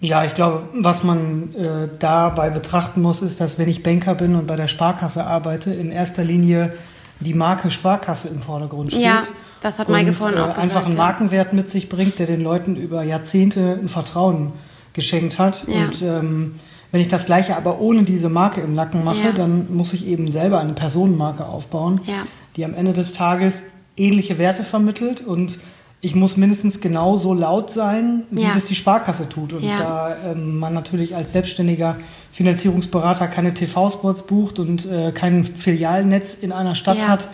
Ja, 0.00 0.24
ich 0.24 0.34
glaube, 0.34 0.64
was 0.74 1.02
man 1.02 1.54
äh, 1.54 1.88
dabei 1.98 2.50
betrachten 2.50 3.02
muss, 3.02 3.20
ist, 3.20 3.40
dass 3.40 3.58
wenn 3.58 3.68
ich 3.68 3.82
Banker 3.82 4.14
bin 4.14 4.34
und 4.34 4.46
bei 4.46 4.56
der 4.56 4.68
Sparkasse 4.68 5.24
arbeite, 5.24 5.72
in 5.72 5.90
erster 5.90 6.24
Linie 6.24 6.72
die 7.20 7.34
Marke 7.34 7.70
Sparkasse 7.70 8.28
im 8.28 8.40
Vordergrund 8.40 8.92
steht. 8.92 9.02
Ja, 9.02 9.24
das 9.60 9.80
hat 9.80 9.88
Maike 9.88 10.12
vorhin 10.12 10.38
auch 10.38 10.54
gesagt. 10.54 10.62
Einfach 10.62 10.86
einen 10.86 10.96
Markenwert 10.96 11.52
mit 11.52 11.68
sich 11.68 11.88
bringt, 11.88 12.18
der 12.20 12.26
den 12.26 12.40
Leuten 12.40 12.76
über 12.76 13.02
Jahrzehnte 13.02 13.78
ein 13.80 13.88
Vertrauen 13.88 14.52
geschenkt 14.92 15.40
hat. 15.40 15.66
Ja. 15.66 15.86
Und 15.86 16.02
ähm, 16.02 16.54
wenn 16.92 17.00
ich 17.00 17.08
das 17.08 17.26
Gleiche 17.26 17.56
aber 17.56 17.80
ohne 17.80 18.04
diese 18.04 18.28
Marke 18.28 18.60
im 18.60 18.74
Nacken 18.74 19.04
mache, 19.04 19.26
ja. 19.26 19.32
dann 19.32 19.66
muss 19.74 19.92
ich 19.92 20.06
eben 20.06 20.30
selber 20.30 20.60
eine 20.60 20.72
Personenmarke 20.72 21.44
aufbauen, 21.44 22.00
ja. 22.06 22.22
Die 22.58 22.64
am 22.64 22.74
Ende 22.74 22.92
des 22.92 23.12
Tages 23.12 23.62
ähnliche 23.96 24.38
Werte 24.38 24.64
vermittelt 24.64 25.22
und 25.22 25.58
ich 26.00 26.14
muss 26.14 26.36
mindestens 26.36 26.80
genauso 26.80 27.34
laut 27.34 27.72
sein, 27.72 28.24
wie 28.30 28.42
ja. 28.42 28.54
das 28.54 28.66
die 28.66 28.74
Sparkasse 28.74 29.28
tut. 29.28 29.52
Und 29.52 29.64
ja. 29.64 29.78
da 29.78 30.16
ähm, 30.32 30.58
man 30.58 30.72
natürlich 30.74 31.16
als 31.16 31.32
selbstständiger 31.32 31.96
Finanzierungsberater 32.30 33.26
keine 33.26 33.52
TV-Spots 33.54 34.26
bucht 34.26 34.58
und 34.58 34.86
äh, 34.86 35.10
kein 35.12 35.42
Filialnetz 35.42 36.34
in 36.34 36.52
einer 36.52 36.74
Stadt 36.76 36.98
ja. 36.98 37.08
hat, 37.08 37.28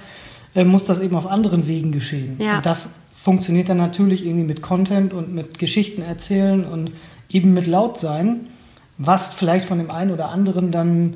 äh, 0.54 0.64
muss 0.64 0.84
das 0.84 1.00
eben 1.00 1.16
auf 1.16 1.26
anderen 1.26 1.68
Wegen 1.68 1.92
geschehen. 1.92 2.38
Und 2.56 2.66
das 2.66 2.90
funktioniert 3.14 3.68
dann 3.68 3.78
natürlich 3.78 4.24
irgendwie 4.24 4.44
mit 4.44 4.62
Content 4.62 5.12
und 5.12 5.34
mit 5.34 5.58
Geschichten 5.58 6.00
erzählen 6.00 6.64
und 6.64 6.92
eben 7.30 7.52
mit 7.52 7.66
laut 7.66 7.98
sein, 7.98 8.48
was 8.96 9.34
vielleicht 9.34 9.66
von 9.66 9.78
dem 9.78 9.90
einen 9.90 10.10
oder 10.10 10.28
anderen 10.28 10.70
dann 10.70 11.14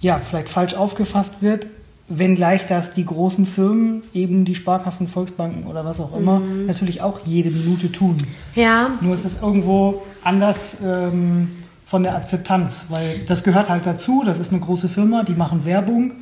ja 0.00 0.18
vielleicht 0.18 0.48
falsch 0.48 0.74
aufgefasst 0.74 1.42
wird, 1.42 1.66
Wenngleich 2.08 2.66
das 2.66 2.94
die 2.94 3.04
großen 3.04 3.46
Firmen, 3.46 4.02
eben 4.14 4.44
die 4.44 4.54
Sparkassen, 4.54 5.08
Volksbanken 5.08 5.66
oder 5.66 5.84
was 5.84 6.00
auch 6.00 6.16
immer, 6.16 6.38
mhm. 6.38 6.66
natürlich 6.66 7.02
auch 7.02 7.20
jede 7.24 7.50
Minute 7.50 7.90
tun. 7.90 8.16
Ja. 8.54 8.90
Nur 9.00 9.14
ist 9.14 9.24
es 9.24 9.42
irgendwo 9.42 10.02
anders 10.22 10.78
ähm, 10.84 11.48
von 11.84 12.04
der 12.04 12.14
Akzeptanz, 12.14 12.86
weil 12.90 13.20
das 13.26 13.42
gehört 13.42 13.68
halt 13.68 13.86
dazu. 13.86 14.22
Das 14.24 14.38
ist 14.38 14.52
eine 14.52 14.60
große 14.60 14.88
Firma, 14.88 15.24
die 15.24 15.34
machen 15.34 15.64
Werbung. 15.64 16.12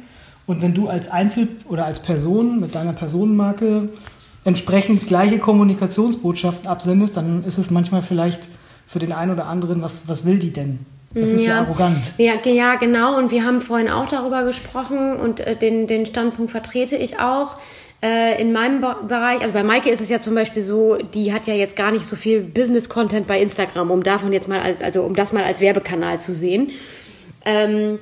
Und 0.47 0.63
wenn 0.63 0.75
du 0.75 0.89
als 0.89 1.11
Einzel- 1.11 1.49
oder 1.69 1.87
als 1.87 2.01
Person 2.01 2.61
mit 2.61 2.75
deiner 2.75 2.93
Personenmarke 2.93 3.89
entsprechend 4.45 5.07
gleiche 5.07 5.39
Kommunikationsbotschaften 5.39 6.67
absendest, 6.67 7.17
dann 7.17 7.45
ist 7.45 7.59
es 7.59 7.71
manchmal 7.71 8.03
vielleicht 8.03 8.49
für 8.87 8.99
den 8.99 9.13
einen 9.13 9.33
oder 9.33 9.47
anderen, 9.47 9.83
was, 9.83 10.09
was 10.09 10.25
will 10.25 10.39
die 10.39 10.53
denn? 10.53 10.81
Das 11.15 11.33
ist 11.33 11.45
ja, 11.45 11.55
ja 11.55 11.61
arrogant. 11.61 12.13
Ja, 12.19 12.35
ja, 12.45 12.75
genau. 12.75 13.17
Und 13.17 13.31
wir 13.31 13.45
haben 13.45 13.61
vorhin 13.61 13.89
auch 13.89 14.09
darüber 14.09 14.45
gesprochen 14.45 15.17
und 15.17 15.41
äh, 15.41 15.57
den, 15.57 15.87
den 15.87 16.07
Standpunkt 16.07 16.51
vertrete 16.51 16.97
ich 16.97 17.21
auch. 17.21 17.57
Äh, 18.03 18.41
in 18.41 18.53
meinem 18.53 18.81
Be 18.81 18.97
Bereich, 19.09 19.41
also 19.41 19.55
bei 19.55 19.63
Maike 19.63 19.89
ist 19.89 20.01
es 20.01 20.09
ja 20.09 20.21
zum 20.21 20.35
Beispiel 20.35 20.63
so, 20.63 20.97
die 20.97 21.33
hat 21.33 21.47
ja 21.47 21.55
jetzt 21.55 21.77
gar 21.77 21.91
nicht 21.91 22.05
so 22.05 22.17
viel 22.17 22.41
Business-Content 22.41 23.27
bei 23.27 23.41
Instagram, 23.41 23.91
um 23.91 24.03
davon 24.03 24.33
jetzt 24.33 24.49
mal, 24.49 24.61
als, 24.61 24.83
also 24.83 25.05
um 25.05 25.15
das 25.15 25.33
mal 25.33 25.45
als 25.45 25.61
Werbekanal 25.61 26.21
zu 26.21 26.35
sehen. 26.35 26.73
Ähm, 27.47 27.99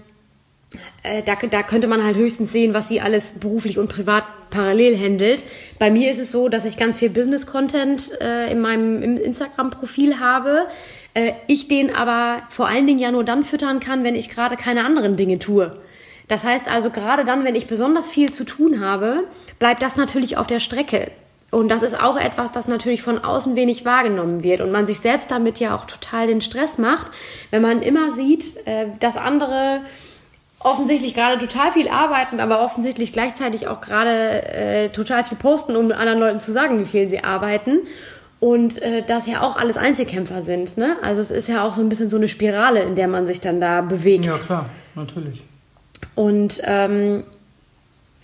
äh, 1.02 1.22
da, 1.22 1.34
da 1.34 1.62
könnte 1.62 1.88
man 1.88 2.04
halt 2.04 2.16
höchstens 2.16 2.52
sehen, 2.52 2.74
was 2.74 2.88
sie 2.88 3.00
alles 3.00 3.34
beruflich 3.34 3.78
und 3.78 3.88
privat 3.88 4.24
parallel 4.50 4.98
handelt. 4.98 5.44
Bei 5.78 5.90
mir 5.90 6.10
ist 6.10 6.18
es 6.18 6.30
so, 6.30 6.48
dass 6.48 6.64
ich 6.64 6.76
ganz 6.76 6.98
viel 6.98 7.10
Business-Content 7.10 8.20
äh, 8.20 8.50
in 8.50 8.60
meinem 8.60 9.02
Instagram-Profil 9.16 10.20
habe 10.20 10.66
äh, 11.14 11.32
ich 11.46 11.68
den 11.68 11.94
aber 11.94 12.42
vor 12.48 12.68
allen 12.68 12.86
Dingen 12.86 12.98
ja 12.98 13.10
nur 13.10 13.24
dann 13.24 13.44
füttern 13.44 13.80
kann, 13.80 14.04
wenn 14.04 14.14
ich 14.14 14.30
gerade 14.30 14.56
keine 14.56 14.84
anderen 14.84 15.16
Dinge 15.16 15.38
tue. 15.38 15.76
Das 16.28 16.44
heißt 16.44 16.68
also, 16.68 16.90
gerade 16.90 17.24
dann, 17.24 17.44
wenn 17.44 17.54
ich 17.54 17.66
besonders 17.66 18.08
viel 18.08 18.32
zu 18.32 18.44
tun 18.44 18.80
habe, 18.80 19.24
bleibt 19.58 19.82
das 19.82 19.96
natürlich 19.96 20.36
auf 20.36 20.46
der 20.46 20.60
Strecke. 20.60 21.10
Und 21.50 21.68
das 21.68 21.82
ist 21.82 22.00
auch 22.00 22.16
etwas, 22.16 22.52
das 22.52 22.66
natürlich 22.66 23.02
von 23.02 23.18
außen 23.18 23.56
wenig 23.56 23.84
wahrgenommen 23.84 24.42
wird 24.42 24.62
und 24.62 24.72
man 24.72 24.86
sich 24.86 25.00
selbst 25.00 25.30
damit 25.30 25.58
ja 25.58 25.76
auch 25.76 25.84
total 25.84 26.26
den 26.26 26.40
Stress 26.40 26.78
macht, 26.78 27.08
wenn 27.50 27.60
man 27.60 27.82
immer 27.82 28.10
sieht, 28.12 28.56
äh, 28.66 28.86
dass 29.00 29.18
andere 29.18 29.80
offensichtlich 30.64 31.14
gerade 31.14 31.38
total 31.38 31.72
viel 31.72 31.88
arbeiten, 31.88 32.40
aber 32.40 32.64
offensichtlich 32.64 33.12
gleichzeitig 33.12 33.68
auch 33.68 33.80
gerade 33.80 34.42
äh, 34.52 34.88
total 34.90 35.24
viel 35.24 35.38
posten, 35.38 35.76
um 35.76 35.92
anderen 35.92 36.18
Leuten 36.18 36.40
zu 36.40 36.52
sagen, 36.52 36.80
wie 36.80 36.86
viel 36.86 37.08
sie 37.08 37.24
arbeiten 37.24 37.80
und 38.42 38.82
äh, 38.82 39.04
das 39.06 39.28
ja 39.28 39.42
auch 39.42 39.56
alles 39.56 39.76
Einzelkämpfer 39.76 40.42
sind. 40.42 40.76
Ne? 40.76 40.96
Also 41.00 41.20
es 41.20 41.30
ist 41.30 41.48
ja 41.48 41.64
auch 41.64 41.74
so 41.74 41.80
ein 41.80 41.88
bisschen 41.88 42.10
so 42.10 42.16
eine 42.16 42.26
Spirale, 42.26 42.82
in 42.82 42.96
der 42.96 43.06
man 43.06 43.24
sich 43.24 43.40
dann 43.40 43.60
da 43.60 43.82
bewegt. 43.82 44.24
Ja, 44.24 44.36
klar, 44.36 44.70
natürlich. 44.96 45.42
Und 46.16 46.60
ähm, 46.64 47.22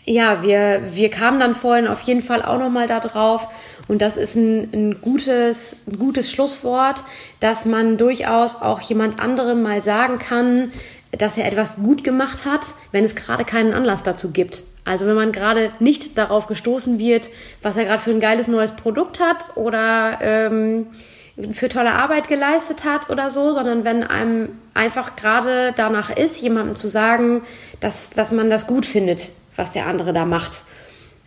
ja, 0.04 0.42
wir, 0.42 0.82
wir 0.90 1.10
kamen 1.10 1.38
dann 1.38 1.54
vorhin 1.54 1.86
auf 1.86 2.00
jeden 2.00 2.24
Fall 2.24 2.42
auch 2.42 2.58
nochmal 2.58 2.88
da 2.88 2.98
drauf. 2.98 3.46
Und 3.86 4.02
das 4.02 4.16
ist 4.16 4.34
ein, 4.34 4.70
ein, 4.72 5.00
gutes, 5.00 5.76
ein 5.86 5.98
gutes 5.98 6.32
Schlusswort, 6.32 7.04
dass 7.40 7.64
man 7.64 7.96
durchaus 7.96 8.60
auch 8.60 8.80
jemand 8.80 9.20
anderem 9.20 9.62
mal 9.62 9.82
sagen 9.82 10.18
kann, 10.18 10.72
dass 11.12 11.38
er 11.38 11.46
etwas 11.46 11.76
gut 11.76 12.04
gemacht 12.04 12.44
hat, 12.44 12.74
wenn 12.92 13.04
es 13.04 13.16
gerade 13.16 13.44
keinen 13.44 13.72
Anlass 13.72 14.02
dazu 14.02 14.30
gibt. 14.30 14.64
Also 14.84 15.06
wenn 15.06 15.14
man 15.14 15.32
gerade 15.32 15.70
nicht 15.80 16.16
darauf 16.16 16.46
gestoßen 16.46 16.98
wird, 16.98 17.30
was 17.62 17.76
er 17.76 17.84
gerade 17.84 18.00
für 18.00 18.10
ein 18.10 18.20
geiles 18.20 18.48
neues 18.48 18.72
Produkt 18.72 19.20
hat 19.20 19.56
oder 19.56 20.18
ähm, 20.22 20.86
für 21.52 21.68
tolle 21.68 21.92
Arbeit 21.92 22.28
geleistet 22.28 22.84
hat 22.84 23.10
oder 23.10 23.30
so, 23.30 23.52
sondern 23.52 23.84
wenn 23.84 24.02
einem 24.02 24.50
einfach 24.74 25.14
gerade 25.14 25.72
danach 25.76 26.10
ist, 26.10 26.40
jemandem 26.40 26.74
zu 26.74 26.88
sagen, 26.88 27.42
dass, 27.80 28.10
dass 28.10 28.32
man 28.32 28.50
das 28.50 28.66
gut 28.66 28.86
findet, 28.86 29.32
was 29.56 29.72
der 29.72 29.86
andere 29.86 30.12
da 30.12 30.24
macht. 30.24 30.64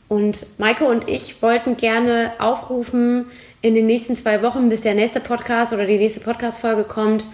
Und 0.08 0.46
Maike 0.58 0.84
und 0.86 1.10
ich 1.10 1.42
wollten 1.42 1.78
gerne 1.78 2.34
aufrufen, 2.40 3.28
in 3.62 3.76
den 3.76 3.86
nächsten 3.86 4.16
zwei 4.16 4.42
Wochen, 4.42 4.70
bis 4.70 4.82
der 4.82 4.96
nächste 4.96 5.20
Podcast 5.20 5.72
oder 5.72 5.86
die 5.86 5.98
nächste 5.98 6.20
Podcast-Folge 6.20 6.84
kommt, 6.84 7.30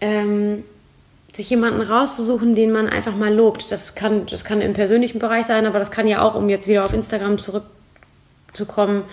ähm, 0.00 0.62
sich 1.36 1.50
jemanden 1.50 1.80
rauszusuchen, 1.80 2.54
den 2.54 2.72
man 2.72 2.88
einfach 2.88 3.14
mal 3.14 3.34
lobt. 3.34 3.70
Das 3.70 3.94
kann, 3.94 4.26
das 4.26 4.44
kann 4.44 4.60
im 4.60 4.72
persönlichen 4.72 5.18
Bereich 5.18 5.46
sein, 5.46 5.66
aber 5.66 5.78
das 5.78 5.90
kann 5.90 6.06
ja 6.06 6.22
auch, 6.22 6.34
um 6.34 6.48
jetzt 6.48 6.66
wieder 6.66 6.84
auf 6.84 6.92
Instagram 6.92 7.38
zurückzukommen, 7.38 9.04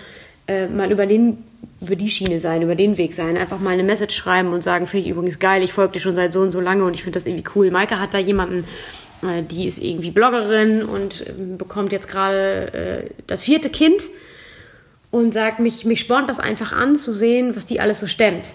äh, 0.47 0.67
mal 0.67 0.91
über 0.91 1.05
den 1.05 1.43
über 1.79 1.95
die 1.95 2.09
Schiene 2.09 2.39
sein, 2.39 2.61
über 2.61 2.75
den 2.75 2.97
Weg 2.97 3.13
sein, 3.13 3.37
einfach 3.37 3.59
mal 3.59 3.71
eine 3.71 3.83
Message 3.83 4.15
schreiben 4.15 4.51
und 4.53 4.63
sagen, 4.63 4.87
finde 4.87 5.05
ich 5.05 5.11
übrigens 5.11 5.39
geil, 5.39 5.63
ich 5.63 5.73
folge 5.73 5.93
dir 5.93 5.99
schon 5.99 6.15
seit 6.15 6.31
so 6.31 6.41
und 6.41 6.51
so 6.51 6.59
lange 6.59 6.83
und 6.83 6.93
ich 6.93 7.03
finde 7.03 7.19
das 7.19 7.27
irgendwie 7.27 7.49
cool. 7.55 7.69
Maike 7.69 7.99
hat 7.99 8.13
da 8.13 8.17
jemanden, 8.17 8.65
äh, 9.21 9.43
die 9.43 9.67
ist 9.67 9.79
irgendwie 9.79 10.11
Bloggerin 10.11 10.83
und 10.83 11.25
äh, 11.27 11.33
bekommt 11.57 11.91
jetzt 11.91 12.07
gerade 12.07 12.73
äh, 12.73 13.09
das 13.27 13.43
vierte 13.43 13.69
Kind 13.69 14.01
und 15.11 15.33
sagt, 15.33 15.59
mich, 15.59 15.85
mich 15.85 15.99
spornt 15.99 16.29
das 16.29 16.39
einfach 16.39 16.73
an 16.73 16.95
zu 16.95 17.13
sehen, 17.13 17.55
was 17.55 17.65
die 17.65 17.79
alles 17.79 17.99
so 17.99 18.07
stemmt. 18.07 18.53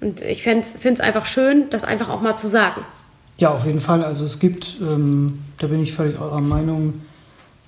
Und 0.00 0.22
ich 0.22 0.42
finde 0.42 0.66
es 0.82 1.00
einfach 1.00 1.26
schön, 1.26 1.70
das 1.70 1.84
einfach 1.84 2.08
auch 2.08 2.20
mal 2.20 2.36
zu 2.36 2.48
sagen. 2.48 2.82
Ja, 3.38 3.50
auf 3.50 3.66
jeden 3.66 3.80
Fall. 3.80 4.04
Also 4.04 4.24
es 4.24 4.38
gibt, 4.38 4.76
ähm, 4.80 5.40
da 5.58 5.68
bin 5.68 5.82
ich 5.82 5.92
völlig 5.92 6.20
eurer 6.20 6.40
Meinung, 6.40 6.94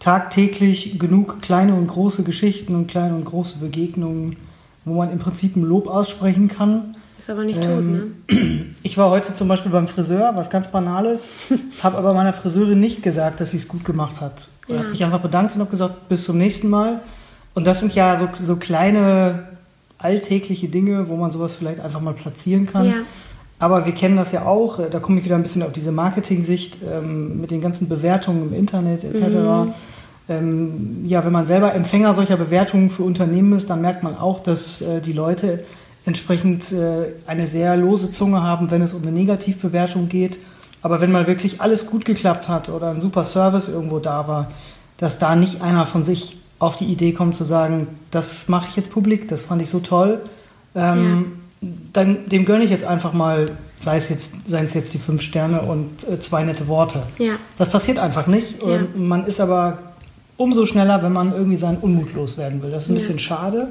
tagtäglich 0.01 0.99
genug 0.99 1.41
kleine 1.43 1.75
und 1.75 1.87
große 1.87 2.23
Geschichten 2.23 2.75
und 2.75 2.89
kleine 2.89 3.15
und 3.15 3.25
große 3.25 3.59
Begegnungen, 3.59 4.37
wo 4.85 4.95
man 4.95 5.11
im 5.11 5.19
Prinzip 5.19 5.57
ein 5.57 5.63
Lob 5.63 5.87
aussprechen 5.87 6.49
kann. 6.49 6.97
Ist 7.19 7.31
aber 7.31 7.45
nicht 7.45 7.63
ähm, 7.65 8.15
tot, 8.27 8.39
ne? 8.39 8.67
Ich 8.83 8.97
war 8.97 9.11
heute 9.11 9.35
zum 9.35 9.47
Beispiel 9.47 9.71
beim 9.71 9.87
Friseur, 9.87 10.33
was 10.35 10.49
ganz 10.49 10.69
Banales, 10.69 11.53
habe 11.83 11.99
aber 11.99 12.15
meiner 12.15 12.33
Friseurin 12.33 12.81
nicht 12.81 13.03
gesagt, 13.03 13.41
dass 13.41 13.51
sie 13.51 13.59
es 13.59 13.69
gut 13.69 13.85
gemacht 13.85 14.21
hat. 14.21 14.49
Ich 14.67 14.75
ja. 14.75 14.81
habe 14.81 14.91
mich 14.91 15.05
einfach 15.05 15.21
bedankt 15.21 15.55
und 15.55 15.61
habe 15.61 15.71
gesagt, 15.71 16.09
bis 16.09 16.25
zum 16.25 16.39
nächsten 16.39 16.69
Mal. 16.69 17.01
Und 17.55 17.67
das 17.67 17.81
sind 17.81 17.95
ja 17.95 18.17
so, 18.17 18.29
so 18.41 18.57
kleine 18.57 19.51
alltägliche 20.01 20.69
Dinge, 20.69 21.09
wo 21.09 21.17
man 21.17 21.31
sowas 21.31 21.55
vielleicht 21.55 21.81
einfach 21.81 22.01
mal 22.01 22.15
platzieren 22.15 22.67
kann. 22.67 22.87
Ja. 22.87 22.95
Aber 23.59 23.85
wir 23.85 23.93
kennen 23.93 24.17
das 24.17 24.33
ja 24.33 24.47
auch, 24.47 24.79
äh, 24.79 24.89
da 24.91 24.99
komme 25.01 25.19
ich 25.19 25.25
wieder 25.25 25.37
ein 25.37 25.43
bisschen 25.43 25.63
auf 25.63 25.73
diese 25.73 25.93
Marketing-Sicht 25.93 26.79
ähm, 26.91 27.41
mit 27.41 27.51
den 27.51 27.61
ganzen 27.61 27.89
Bewertungen 27.89 28.49
im 28.49 28.55
Internet 28.55 29.05
etc. 29.05 29.37
Mhm. 29.37 29.75
Ähm, 30.29 31.03
ja, 31.05 31.25
wenn 31.25 31.33
man 31.33 31.45
selber 31.45 31.75
Empfänger 31.75 32.15
solcher 32.15 32.37
Bewertungen 32.37 32.89
für 32.89 33.03
Unternehmen 33.03 33.53
ist, 33.53 33.69
dann 33.69 33.83
merkt 33.83 34.03
man 34.03 34.17
auch, 34.17 34.41
dass 34.41 34.81
äh, 34.81 35.01
die 35.01 35.13
Leute 35.13 35.65
entsprechend 36.07 36.73
äh, 36.73 37.13
eine 37.27 37.47
sehr 37.47 37.77
lose 37.77 38.11
Zunge 38.11 38.43
haben, 38.43 38.71
wenn 38.71 38.81
es 38.81 38.95
um 38.95 39.03
eine 39.03 39.13
Negativbewertung 39.13 40.09
geht. 40.09 40.39
Aber 40.83 41.03
wenn 41.03 41.13
mal 41.13 41.27
wirklich 41.27 41.61
alles 41.61 41.87
gut 41.87 42.07
geklappt 42.07 42.49
hat 42.49 42.71
oder 42.71 42.91
ein 42.91 43.03
super 43.03 43.25
Service 43.25 43.69
irgendwo 43.69 43.99
da 43.99 44.27
war, 44.27 44.49
dass 44.97 45.19
da 45.19 45.37
nicht 45.37 45.61
einer 45.61 45.85
von 45.85 46.03
sich 46.05 46.39
auf 46.61 46.77
die 46.77 46.85
Idee 46.85 47.13
kommt 47.13 47.35
zu 47.35 47.43
sagen, 47.43 47.89
das 48.13 48.49
mache 48.49 48.69
ich 48.69 48.77
jetzt 48.77 48.91
publik, 48.91 49.27
das 49.27 49.43
fand 49.43 49.63
ich 49.63 49.71
so 49.71 49.81
toll. 49.81 50.21
Ähm, 50.77 51.33
ja. 51.63 51.69
dann, 51.93 52.29
dem 52.29 52.45
gönne 52.45 52.63
ich 52.63 52.71
jetzt 52.71 52.85
einfach 52.85 53.13
mal, 53.13 53.47
sei 53.81 53.97
es 53.97 54.09
jetzt, 54.09 54.35
seien 54.47 54.67
es 54.67 54.75
jetzt 54.75 54.95
die 54.95 54.99
fünf 54.99 55.23
Sterne 55.23 55.63
und 55.63 56.07
äh, 56.09 56.21
zwei 56.21 56.45
nette 56.45 56.69
Worte. 56.69 57.03
Ja. 57.19 57.33
Das 57.59 57.71
passiert 57.71 57.99
einfach 57.99 58.29
nicht. 58.29 58.63
Ja. 58.63 58.77
Und 58.77 59.09
man 59.09 59.27
ist 59.27 59.41
aber 59.41 59.79
umso 60.37 60.67
schneller, 60.67 61.03
wenn 61.03 61.13
man 61.13 61.33
irgendwie 61.33 61.57
seinen 61.57 61.79
Unmut 61.79 62.15
loswerden 62.15 62.63
will. 62.63 62.71
Das 62.71 62.85
ist 62.85 62.91
ein 62.91 62.95
bisschen 62.95 63.19
schade. 63.19 63.69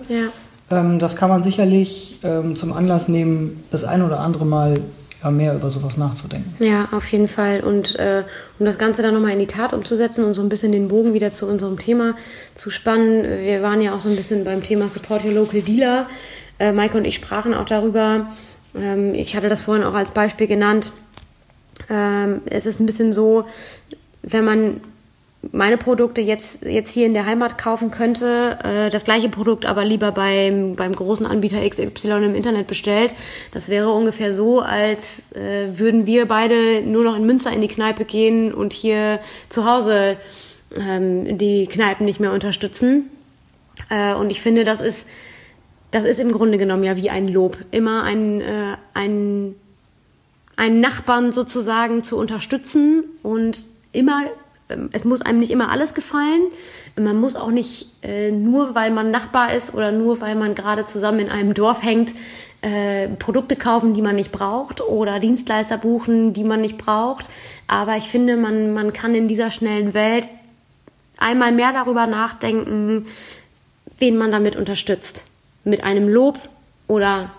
Ähm, 0.71 0.99
das 0.99 1.15
kann 1.15 1.29
man 1.29 1.43
sicherlich 1.43 2.19
ähm, 2.23 2.55
zum 2.55 2.73
Anlass 2.73 3.07
nehmen, 3.07 3.63
das 3.71 3.83
ein 3.83 4.01
oder 4.01 4.19
andere 4.19 4.45
Mal 4.45 4.79
ja, 5.23 5.31
mehr 5.31 5.53
über 5.53 5.69
sowas 5.69 5.97
nachzudenken. 5.97 6.63
Ja, 6.63 6.89
auf 6.91 7.11
jeden 7.11 7.27
Fall. 7.27 7.61
Und 7.61 7.95
äh, 7.97 8.23
um 8.57 8.65
das 8.65 8.77
Ganze 8.77 9.01
dann 9.01 9.13
nochmal 9.13 9.31
in 9.31 9.39
die 9.39 9.47
Tat 9.47 9.73
umzusetzen 9.73 10.23
und 10.23 10.33
so 10.33 10.41
ein 10.41 10.49
bisschen 10.49 10.71
den 10.71 10.87
Bogen 10.87 11.13
wieder 11.13 11.31
zu 11.31 11.45
unserem 11.45 11.77
Thema 11.77 12.15
zu 12.55 12.69
spannen. 12.71 13.23
Wir 13.23 13.61
waren 13.61 13.81
ja 13.81 13.93
auch 13.95 13.99
so 13.99 14.09
ein 14.09 14.15
bisschen 14.15 14.43
beim 14.43 14.63
Thema 14.63 14.87
Support 14.87 15.25
Your 15.25 15.33
Local 15.33 15.61
Dealer. 15.61 16.07
Äh, 16.57 16.71
Maike 16.71 16.97
und 16.97 17.05
ich 17.05 17.15
sprachen 17.15 17.53
auch 17.53 17.65
darüber. 17.65 18.27
Ähm, 18.75 19.13
ich 19.13 19.35
hatte 19.35 19.49
das 19.49 19.61
vorhin 19.61 19.83
auch 19.83 19.93
als 19.93 20.11
Beispiel 20.11 20.47
genannt. 20.47 20.93
Ähm, 21.89 22.41
es 22.45 22.65
ist 22.65 22.79
ein 22.79 22.85
bisschen 22.85 23.13
so, 23.13 23.45
wenn 24.21 24.45
man 24.45 24.81
meine 25.51 25.77
Produkte 25.77 26.19
jetzt, 26.19 26.63
jetzt 26.63 26.91
hier 26.91 27.05
in 27.05 27.13
der 27.13 27.25
Heimat 27.25 27.57
kaufen 27.57 27.91
könnte, 27.91 28.59
äh, 28.63 28.89
das 28.89 29.05
gleiche 29.05 29.29
Produkt 29.29 29.65
aber 29.65 29.85
lieber 29.85 30.11
beim, 30.11 30.75
beim 30.75 30.91
großen 30.91 31.25
Anbieter 31.25 31.67
XY 31.67 32.25
im 32.25 32.35
Internet 32.35 32.67
bestellt. 32.67 33.15
Das 33.53 33.69
wäre 33.69 33.91
ungefähr 33.91 34.33
so, 34.33 34.59
als 34.59 35.31
äh, 35.33 35.79
würden 35.79 36.05
wir 36.05 36.27
beide 36.27 36.81
nur 36.81 37.03
noch 37.03 37.15
in 37.15 37.25
Münster 37.25 37.51
in 37.53 37.61
die 37.61 37.69
Kneipe 37.69 38.03
gehen 38.03 38.53
und 38.53 38.73
hier 38.73 39.19
zu 39.47 39.65
Hause 39.65 40.17
ähm, 40.75 41.37
die 41.37 41.67
Kneipen 41.67 42.05
nicht 42.05 42.19
mehr 42.19 42.33
unterstützen. 42.33 43.09
Äh, 43.89 44.15
und 44.15 44.31
ich 44.31 44.41
finde, 44.41 44.65
das 44.65 44.81
ist, 44.81 45.07
das 45.91 46.03
ist 46.03 46.19
im 46.19 46.33
Grunde 46.33 46.57
genommen 46.57 46.83
ja 46.83 46.97
wie 46.97 47.09
ein 47.09 47.29
Lob. 47.29 47.57
Immer 47.71 48.03
ein, 48.03 48.41
äh, 48.41 48.75
ein, 48.93 49.55
einen 50.57 50.81
Nachbarn 50.81 51.31
sozusagen 51.31 52.03
zu 52.03 52.17
unterstützen 52.17 53.05
und 53.23 53.63
immer 53.93 54.25
es 54.91 55.03
muss 55.03 55.21
einem 55.21 55.39
nicht 55.39 55.51
immer 55.51 55.71
alles 55.71 55.93
gefallen. 55.93 56.43
Man 56.95 57.19
muss 57.19 57.35
auch 57.35 57.51
nicht 57.51 57.87
äh, 58.03 58.31
nur, 58.31 58.75
weil 58.75 58.91
man 58.91 59.11
Nachbar 59.11 59.53
ist 59.53 59.73
oder 59.73 59.91
nur, 59.91 60.21
weil 60.21 60.35
man 60.35 60.55
gerade 60.55 60.85
zusammen 60.85 61.19
in 61.19 61.29
einem 61.29 61.53
Dorf 61.53 61.81
hängt, 61.81 62.13
äh, 62.61 63.07
Produkte 63.07 63.55
kaufen, 63.55 63.93
die 63.93 64.01
man 64.01 64.15
nicht 64.15 64.31
braucht 64.31 64.81
oder 64.81 65.19
Dienstleister 65.19 65.77
buchen, 65.77 66.33
die 66.33 66.43
man 66.43 66.61
nicht 66.61 66.77
braucht. 66.77 67.25
Aber 67.67 67.97
ich 67.97 68.09
finde, 68.09 68.37
man, 68.37 68.73
man 68.73 68.93
kann 68.93 69.15
in 69.15 69.27
dieser 69.27 69.49
schnellen 69.49 69.93
Welt 69.93 70.27
einmal 71.17 71.51
mehr 71.51 71.73
darüber 71.73 72.05
nachdenken, 72.05 73.07
wen 73.97 74.17
man 74.17 74.31
damit 74.31 74.55
unterstützt. 74.55 75.25
Mit 75.63 75.83
einem 75.83 76.07
Lob 76.07 76.37
oder 76.87 77.31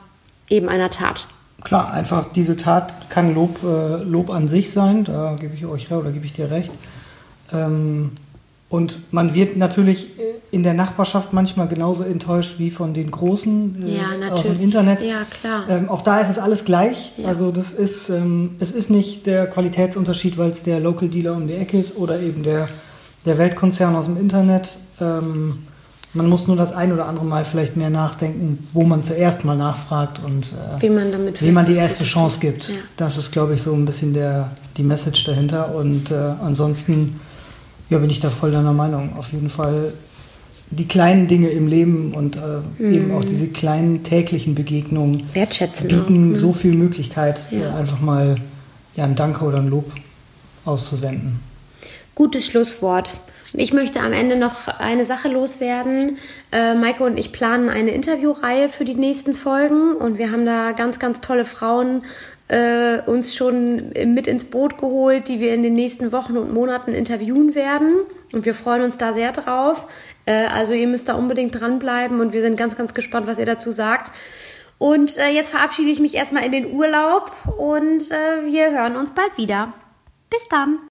eben 0.48 0.68
einer 0.68 0.90
Tat. 0.90 1.26
Klar, 1.62 1.92
einfach 1.92 2.32
diese 2.32 2.56
Tat 2.56 3.10
kann 3.10 3.34
Lob, 3.34 3.62
äh, 3.62 4.02
Lob 4.02 4.30
an 4.30 4.48
sich 4.48 4.70
sein, 4.70 5.04
da 5.04 5.36
gebe 5.38 5.54
ich 5.54 5.66
euch 5.66 5.92
oder 5.92 6.10
gebe 6.10 6.24
ich 6.24 6.32
dir 6.32 6.50
recht. 6.50 6.72
Ähm, 7.52 8.12
und 8.68 9.12
man 9.12 9.34
wird 9.34 9.56
natürlich 9.56 10.08
in 10.52 10.62
der 10.62 10.74
Nachbarschaft 10.74 11.32
manchmal 11.32 11.68
genauso 11.68 12.04
enttäuscht 12.04 12.58
wie 12.58 12.70
von 12.70 12.94
den 12.94 13.10
Großen 13.10 13.84
äh, 13.86 13.96
ja, 13.96 14.32
aus 14.32 14.46
dem 14.46 14.60
Internet. 14.60 15.02
Ja, 15.02 15.24
klar. 15.28 15.64
Ähm, 15.68 15.88
auch 15.88 16.02
da 16.02 16.20
ist 16.20 16.28
es 16.28 16.38
alles 16.38 16.64
gleich. 16.64 17.12
Ja. 17.16 17.28
Also 17.28 17.50
das 17.50 17.72
ist, 17.72 18.10
ähm, 18.10 18.56
es 18.58 18.72
ist 18.72 18.90
nicht 18.90 19.26
der 19.26 19.46
Qualitätsunterschied, 19.46 20.38
weil 20.38 20.50
es 20.50 20.62
der 20.62 20.80
Local 20.80 21.08
Dealer 21.08 21.34
um 21.34 21.46
die 21.46 21.54
Ecke 21.54 21.78
ist 21.78 21.96
oder 21.96 22.20
eben 22.20 22.42
der, 22.42 22.68
der 23.26 23.38
Weltkonzern 23.38 23.94
aus 23.94 24.06
dem 24.06 24.16
Internet. 24.16 24.78
Ähm, 25.00 25.66
man 26.12 26.28
muss 26.28 26.48
nur 26.48 26.56
das 26.56 26.72
ein 26.72 26.92
oder 26.92 27.06
andere 27.06 27.24
Mal 27.24 27.44
vielleicht 27.44 27.76
mehr 27.76 27.90
nachdenken, 27.90 28.66
wo 28.72 28.82
man 28.82 29.04
zuerst 29.04 29.44
mal 29.44 29.56
nachfragt 29.56 30.20
und 30.24 30.52
äh, 30.52 30.82
wie 30.82 30.90
man 30.90 31.12
damit 31.12 31.40
wie 31.40 31.52
man 31.52 31.66
die 31.66 31.76
erste 31.76 32.02
Chance 32.02 32.40
gibt. 32.40 32.68
Ja. 32.68 32.74
Das 32.96 33.16
ist, 33.16 33.30
glaube 33.30 33.54
ich, 33.54 33.62
so 33.62 33.72
ein 33.72 33.84
bisschen 33.84 34.12
der, 34.14 34.50
die 34.76 34.82
Message 34.82 35.24
dahinter. 35.24 35.72
Und 35.74 36.10
äh, 36.10 36.14
ansonsten 36.44 37.20
ja, 37.90 37.98
bin 37.98 38.08
ich 38.08 38.20
da 38.20 38.30
voll 38.30 38.52
deiner 38.52 38.72
Meinung. 38.72 39.16
Auf 39.16 39.32
jeden 39.32 39.50
Fall 39.50 39.92
die 40.70 40.86
kleinen 40.86 41.26
Dinge 41.26 41.50
im 41.50 41.66
Leben 41.66 42.14
und 42.14 42.36
äh, 42.36 42.60
mm. 42.78 42.94
eben 42.94 43.12
auch 43.12 43.24
diese 43.24 43.48
kleinen 43.48 44.04
täglichen 44.04 44.54
Begegnungen 44.54 45.28
Wertschätzen 45.34 45.88
bieten 45.88 46.28
auch, 46.28 46.30
ne? 46.30 46.36
so 46.36 46.52
viel 46.52 46.74
Möglichkeit, 46.74 47.48
ja. 47.50 47.74
einfach 47.74 48.00
mal 48.00 48.36
ja, 48.94 49.04
ein 49.04 49.16
Danke 49.16 49.44
oder 49.44 49.58
ein 49.58 49.68
Lob 49.68 49.90
auszusenden. 50.64 51.40
Gutes 52.14 52.46
Schlusswort. 52.46 53.16
Ich 53.54 53.72
möchte 53.72 54.00
am 54.00 54.12
Ende 54.12 54.36
noch 54.36 54.68
eine 54.68 55.04
Sache 55.04 55.28
loswerden. 55.28 56.18
Äh, 56.52 56.74
Maike 56.74 57.02
und 57.02 57.18
ich 57.18 57.32
planen 57.32 57.68
eine 57.68 57.90
Interviewreihe 57.90 58.68
für 58.68 58.84
die 58.84 58.94
nächsten 58.94 59.34
Folgen 59.34 59.96
und 59.96 60.18
wir 60.18 60.30
haben 60.30 60.46
da 60.46 60.70
ganz, 60.70 61.00
ganz 61.00 61.20
tolle 61.20 61.44
Frauen 61.44 62.02
äh, 62.50 63.00
uns 63.06 63.34
schon 63.34 63.90
mit 64.06 64.26
ins 64.26 64.44
Boot 64.44 64.76
geholt, 64.76 65.28
die 65.28 65.38
wir 65.38 65.54
in 65.54 65.62
den 65.62 65.74
nächsten 65.74 66.10
Wochen 66.10 66.36
und 66.36 66.52
Monaten 66.52 66.92
interviewen 66.94 67.54
werden. 67.54 67.94
Und 68.32 68.44
wir 68.44 68.54
freuen 68.54 68.82
uns 68.82 68.98
da 68.98 69.14
sehr 69.14 69.30
drauf. 69.30 69.86
Äh, 70.26 70.46
also 70.46 70.72
ihr 70.72 70.88
müsst 70.88 71.08
da 71.08 71.14
unbedingt 71.14 71.60
dranbleiben 71.60 72.20
und 72.20 72.32
wir 72.32 72.42
sind 72.42 72.56
ganz, 72.56 72.76
ganz 72.76 72.92
gespannt, 72.92 73.28
was 73.28 73.38
ihr 73.38 73.46
dazu 73.46 73.70
sagt. 73.70 74.12
Und 74.78 75.16
äh, 75.18 75.28
jetzt 75.28 75.50
verabschiede 75.50 75.90
ich 75.90 76.00
mich 76.00 76.14
erstmal 76.14 76.44
in 76.44 76.52
den 76.52 76.72
Urlaub 76.72 77.30
und 77.56 78.10
äh, 78.10 78.44
wir 78.44 78.72
hören 78.72 78.96
uns 78.96 79.14
bald 79.14 79.36
wieder. 79.36 79.72
Bis 80.28 80.48
dann. 80.48 80.89